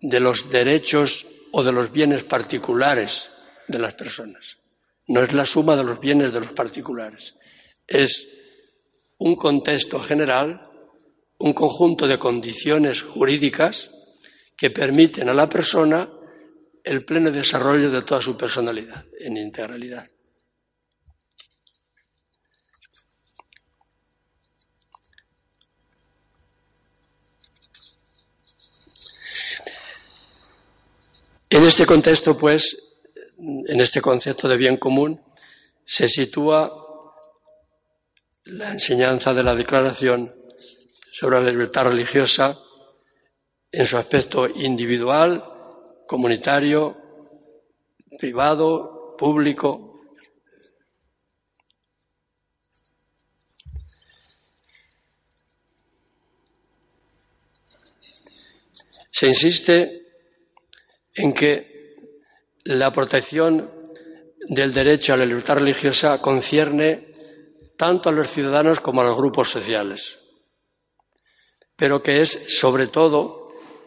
[0.00, 3.30] de los derechos o de los bienes particulares
[3.68, 4.58] de las personas.
[5.06, 7.36] no es la suma de los bienes de los particulares,
[7.86, 8.28] es
[9.18, 10.66] un contexto general,
[11.38, 13.93] un conjunto de condiciones jurídicas
[14.56, 16.10] que permiten a la persona
[16.82, 20.08] el pleno desarrollo de toda su personalidad en integralidad.
[31.48, 32.76] En este contexto, pues,
[33.38, 35.22] en este concepto de bien común,
[35.84, 36.84] se sitúa
[38.44, 40.34] la enseñanza de la Declaración
[41.12, 42.58] sobre la libertad religiosa
[43.76, 45.44] en su aspecto individual,
[46.06, 46.96] comunitario,
[48.16, 50.00] privado, público.
[59.10, 60.06] Se insiste
[61.14, 61.96] en que
[62.64, 63.68] la protección
[64.48, 67.10] del derecho a la libertad religiosa concierne
[67.76, 70.18] tanto a los ciudadanos como a los grupos sociales,
[71.76, 73.43] pero que es, sobre todo,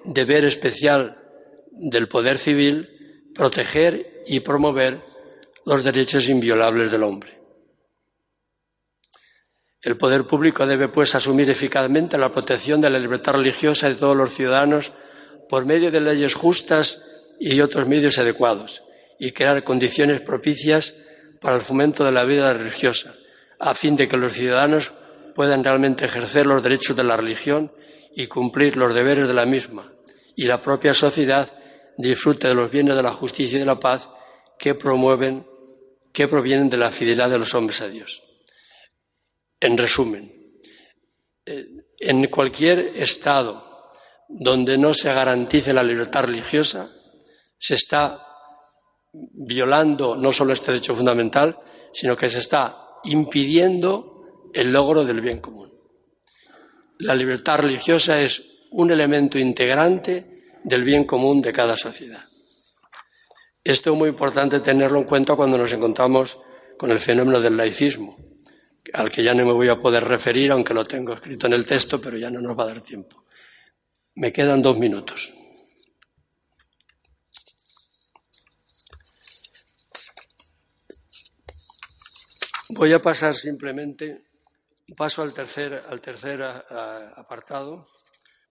[0.07, 1.17] deber especial
[1.71, 2.89] del poder civil
[3.35, 5.01] proteger y promover
[5.65, 7.37] los derechos inviolables del hombre.
[9.81, 14.17] El poder público debe, pues, asumir eficazmente la protección de la libertad religiosa de todos
[14.17, 14.91] los ciudadanos
[15.47, 17.03] por medio de leyes justas
[17.39, 18.83] y otros medios adecuados
[19.19, 20.95] y crear condiciones propicias
[21.39, 23.15] para el fomento de la vida religiosa,
[23.59, 24.93] a fin de que los ciudadanos
[25.35, 27.71] puedan realmente ejercer los derechos de la religión
[28.15, 29.93] y cumplir los deberes de la misma,
[30.37, 31.51] y la propia sociedad
[31.97, 34.07] disfrute de los bienes de la justicia y de la paz
[34.57, 35.45] que promueven,
[36.13, 38.23] que provienen de la fidelidad de los hombres a Dios.
[39.59, 40.31] En resumen,
[41.43, 41.65] eh,
[41.99, 43.91] en cualquier Estado
[44.29, 46.91] donde no se garantice la libertad religiosa,
[47.57, 48.23] se está
[49.11, 51.57] violando no solo este derecho fundamental,
[51.91, 55.73] sino que se está impidiendo el logro del bien común.
[56.99, 62.25] La libertad religiosa es un elemento integrante del bien común de cada sociedad.
[63.63, 66.39] Esto es muy importante tenerlo en cuenta cuando nos encontramos
[66.77, 68.17] con el fenómeno del laicismo,
[68.93, 71.65] al que ya no me voy a poder referir, aunque lo tengo escrito en el
[71.65, 73.25] texto, pero ya no nos va a dar tiempo.
[74.15, 75.33] Me quedan dos minutos.
[82.69, 84.25] Voy a pasar simplemente,
[84.95, 87.87] paso al tercer, al tercer apartado.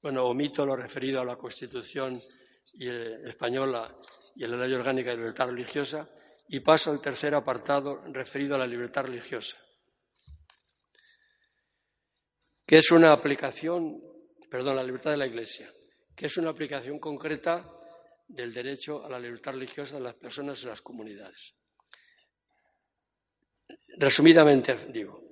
[0.07, 2.17] Bueno, omito lo referido a la Constitución
[2.79, 3.93] española
[4.37, 6.09] y a la Ley Orgánica de Libertad Religiosa
[6.49, 9.57] y paso al tercer apartado referido a la libertad religiosa,
[12.65, 14.01] que es una aplicación,
[14.49, 15.75] perdón, la libertad de la Iglesia,
[16.15, 17.69] que es una aplicación concreta
[18.29, 21.57] del derecho a la libertad religiosa de las personas y las comunidades.
[23.99, 25.27] Resumidamente digo,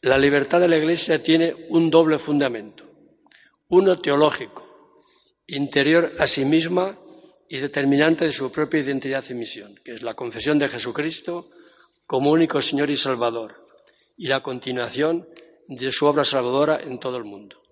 [0.00, 2.91] la libertad de la Iglesia tiene un doble fundamento,
[3.72, 4.68] uno teológico,
[5.46, 6.98] interior a sí misma
[7.48, 11.48] y determinante de su propia identidad y misión, que es la confesión de Jesucristo
[12.04, 13.66] como único Señor y Salvador,
[14.14, 15.26] y la continuación
[15.68, 17.62] de su obra salvadora en todo el mundo.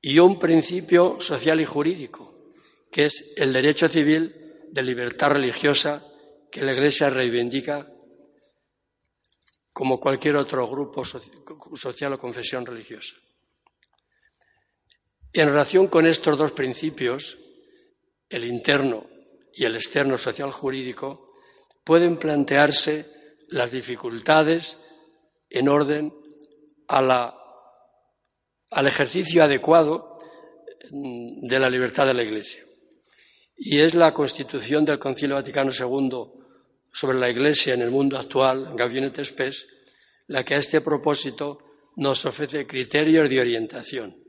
[0.00, 2.54] Y un principio social y jurídico,
[2.90, 4.34] que es el derecho civil
[4.70, 6.06] de libertad religiosa
[6.50, 7.86] que la Iglesia reivindica
[9.74, 13.14] como cualquier otro grupo social o confesión religiosa.
[15.32, 17.38] En relación con estos dos principios,
[18.28, 19.06] el interno
[19.52, 21.26] y el externo social jurídico,
[21.84, 23.06] pueden plantearse
[23.48, 24.78] las dificultades
[25.50, 26.14] en orden
[26.88, 30.14] al ejercicio adecuado
[30.90, 32.64] de la libertad de la Iglesia.
[33.56, 36.38] Y es la constitución del Concilio Vaticano II
[36.92, 39.66] sobre la Iglesia en el mundo actual, et Spes,
[40.28, 41.58] la que a este propósito
[41.96, 44.27] nos ofrece criterios de orientación.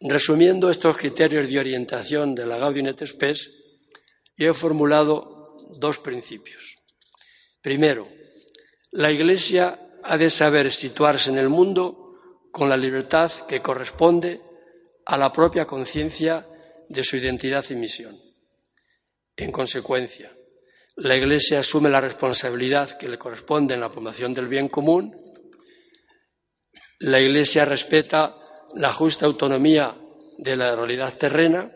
[0.00, 3.50] Resumiendo estos criterios de orientación de la Gaudium et Spes,
[4.36, 6.76] yo he formulado dos principios.
[7.62, 8.08] Primero,
[8.92, 12.18] la Iglesia ha de saber situarse en el mundo
[12.52, 14.40] con la libertad que corresponde
[15.06, 16.46] a la propia conciencia
[16.88, 18.18] de su identidad y misión.
[19.36, 20.36] En consecuencia,
[20.96, 25.14] la Iglesia asume la responsabilidad que le corresponde en la promoción del bien común.
[26.98, 28.36] La Iglesia respeta
[28.76, 29.96] la justa autonomía
[30.38, 31.72] de la realidad terrena,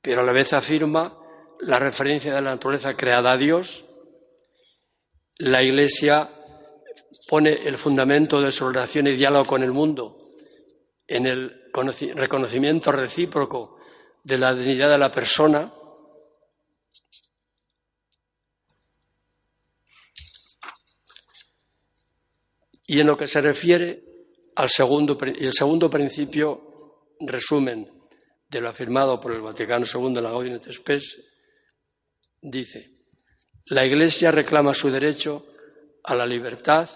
[0.00, 1.18] pero a la vez afirma
[1.60, 3.84] la referencia de la naturaleza creada a Dios.
[5.38, 6.30] La Iglesia
[7.28, 10.34] pone el fundamento de su relación y diálogo con el mundo
[11.06, 11.70] en el
[12.14, 13.76] reconocimiento recíproco
[14.22, 15.74] de la dignidad de la persona.
[22.86, 24.09] Y en lo que se refiere
[24.64, 27.90] el segundo principio, resumen
[28.48, 31.22] de lo afirmado por el Vaticano II en la Gaudium et Spes,
[32.40, 32.90] dice,
[33.66, 35.46] la Iglesia reclama su derecho
[36.02, 36.88] a la libertad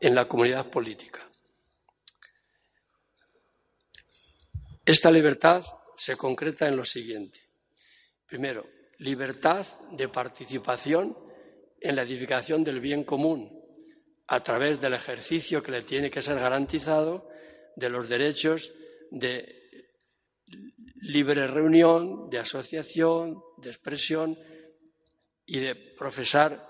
[0.00, 1.28] en la comunidad política.
[4.84, 5.64] Esta libertad
[5.96, 7.40] se concreta en lo siguiente.
[8.26, 8.66] Primero,
[8.98, 11.18] libertad de participación
[11.80, 13.55] en la edificación del bien común
[14.28, 17.28] a través del ejercicio que le tiene que ser garantizado
[17.76, 18.72] de los derechos
[19.10, 19.56] de
[21.02, 24.38] libre reunión, de asociación, de expresión
[25.44, 26.66] y de profesar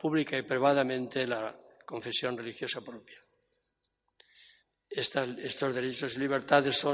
[0.00, 3.18] pública y privadamente la confesión religiosa propia.
[4.90, 6.86] estos derechos y libertades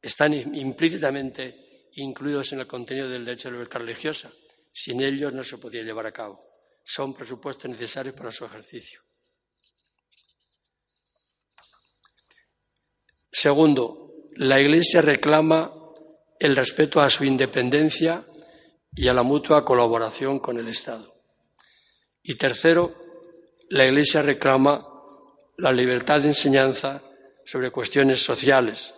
[0.00, 4.32] están implícitamente incluidos en el contenido del derecho de libertad religiosa.
[4.72, 6.40] Sin ellos no se podía llevar a cabo.
[6.84, 9.02] Son presupuestos necesarios para su ejercicio.
[13.40, 15.72] Segundo, la Iglesia reclama
[16.38, 18.26] el respeto a su independencia
[18.94, 21.14] y a la mutua colaboración con el Estado.
[22.22, 22.94] Y tercero,
[23.70, 24.86] la Iglesia reclama
[25.56, 27.02] la libertad de enseñanza
[27.42, 28.94] sobre cuestiones sociales.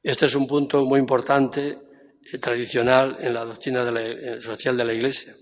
[0.00, 1.76] Este es un punto muy importante
[2.32, 5.34] y tradicional en la doctrina eh, social de la Iglesia.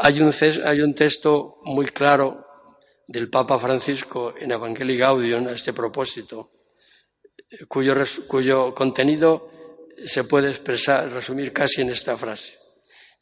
[0.00, 2.46] Hay un, texto muy claro
[3.06, 6.52] del Papa Francisco en Evangelii Gaudium a este propósito,
[7.68, 7.94] cuyo,
[8.28, 9.50] cuyo contenido
[10.04, 12.58] se puede expresar, resumir casi en esta frase.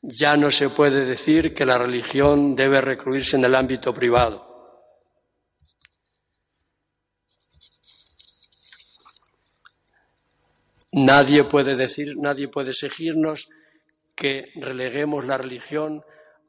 [0.02, 4.48] Ya no se puede decir que la religión debe recluirse en el ámbito privado.
[10.92, 13.48] Nadie puede decir, nadie puede exigirnos
[14.16, 16.04] que releguemos la religión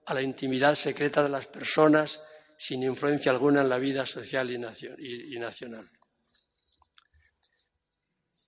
[0.06, 2.22] a la intimidad secreta de las personas
[2.58, 5.90] sin influencia alguna en la vida social y nacional.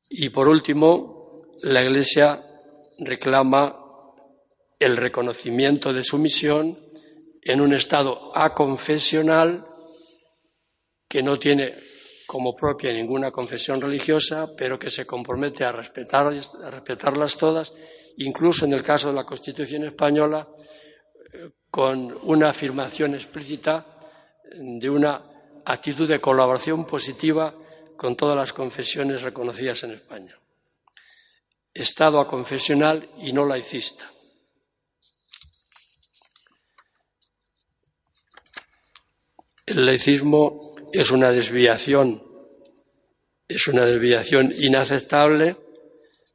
[0.07, 2.43] Y por último, la Iglesia
[2.99, 3.75] reclama
[4.79, 6.77] el reconocimiento de su misión
[7.41, 9.65] en un estado aconfesional
[11.07, 11.75] que no tiene
[12.27, 17.73] como propia ninguna confesión religiosa, pero que se compromete a, a respetarlas todas,
[18.17, 20.47] incluso en el caso de la Constitución española,
[21.73, 23.83] con una afirmación explícita
[24.53, 25.19] de una
[25.65, 27.51] actitud de colaboración positiva
[27.97, 30.37] con todas las confesiones reconocidas en España.
[31.73, 34.11] Estado aconfesional y no laicista.
[39.65, 42.23] El laicismo es una desviación,
[43.47, 45.57] es una desviación inaceptable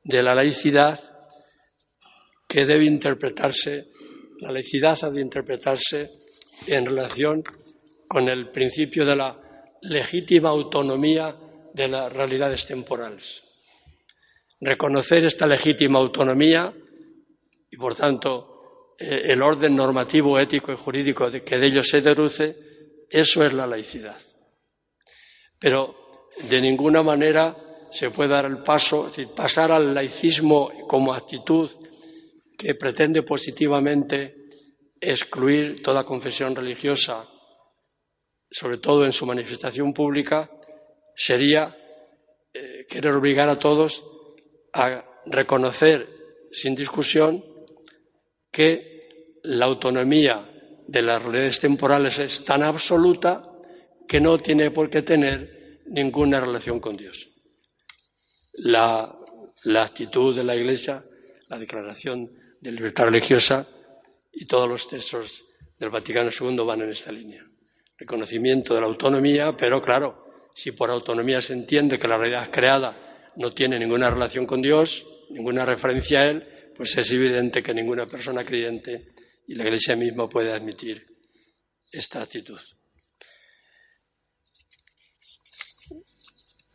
[0.03, 0.99] de la laicidad
[2.49, 3.93] que debe interpretarse,
[4.41, 6.11] la laicidad ha de interpretarse
[6.67, 7.43] en relación
[8.09, 9.39] con el principio de la
[9.83, 11.37] legítima autonomía
[11.73, 13.45] de las realidades temporales.
[14.61, 16.73] Reconocer esta legítima autonomía
[17.71, 22.57] y, por tanto, eh, el orden normativo, ético y jurídico que de ello se deduce,
[23.09, 24.21] eso es la laicidad.
[25.59, 27.57] Pero de ninguna manera
[27.91, 31.71] se puede dar el paso, es decir, pasar al laicismo como actitud
[32.59, 34.35] que pretende positivamente
[35.01, 37.31] excluir toda confesión religiosa,
[38.51, 40.51] sobre todo en su manifestación pública,
[41.15, 41.77] sería
[42.53, 44.05] eh, querer obligar a todos
[44.73, 46.09] a reconocer
[46.51, 47.45] sin discusión
[48.51, 50.51] que la autonomía
[50.85, 53.53] de las realidades temporales es tan absoluta
[54.09, 57.29] que no tiene por qué tener ninguna relación con Dios.
[58.55, 59.17] La,
[59.63, 61.05] la actitud de la Iglesia,
[61.49, 63.67] la declaración de libertad religiosa
[64.33, 65.45] y todos los textos
[65.79, 67.45] del Vaticano II van en esta línea.
[67.97, 73.33] Reconocimiento de la autonomía, pero claro, si por autonomía se entiende que la realidad creada
[73.37, 78.07] no tiene ninguna relación con Dios, ninguna referencia a Él, pues es evidente que ninguna
[78.07, 79.13] persona creyente
[79.47, 81.07] y la Iglesia misma puede admitir
[81.91, 82.61] esta actitud.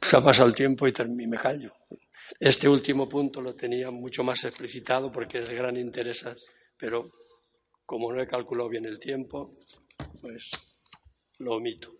[0.01, 0.93] Se ha pasado el tiempo y
[1.27, 1.73] me callo.
[2.39, 6.25] Este último punto lo tenía mucho más explicitado porque es de gran interés,
[6.77, 7.11] pero
[7.85, 9.57] como no he calculado bien el tiempo,
[10.21, 10.51] pues
[11.39, 11.95] lo omito.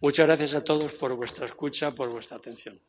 [0.00, 2.80] Muchas gracias a todos por vuestra escucha, por vuestra atención.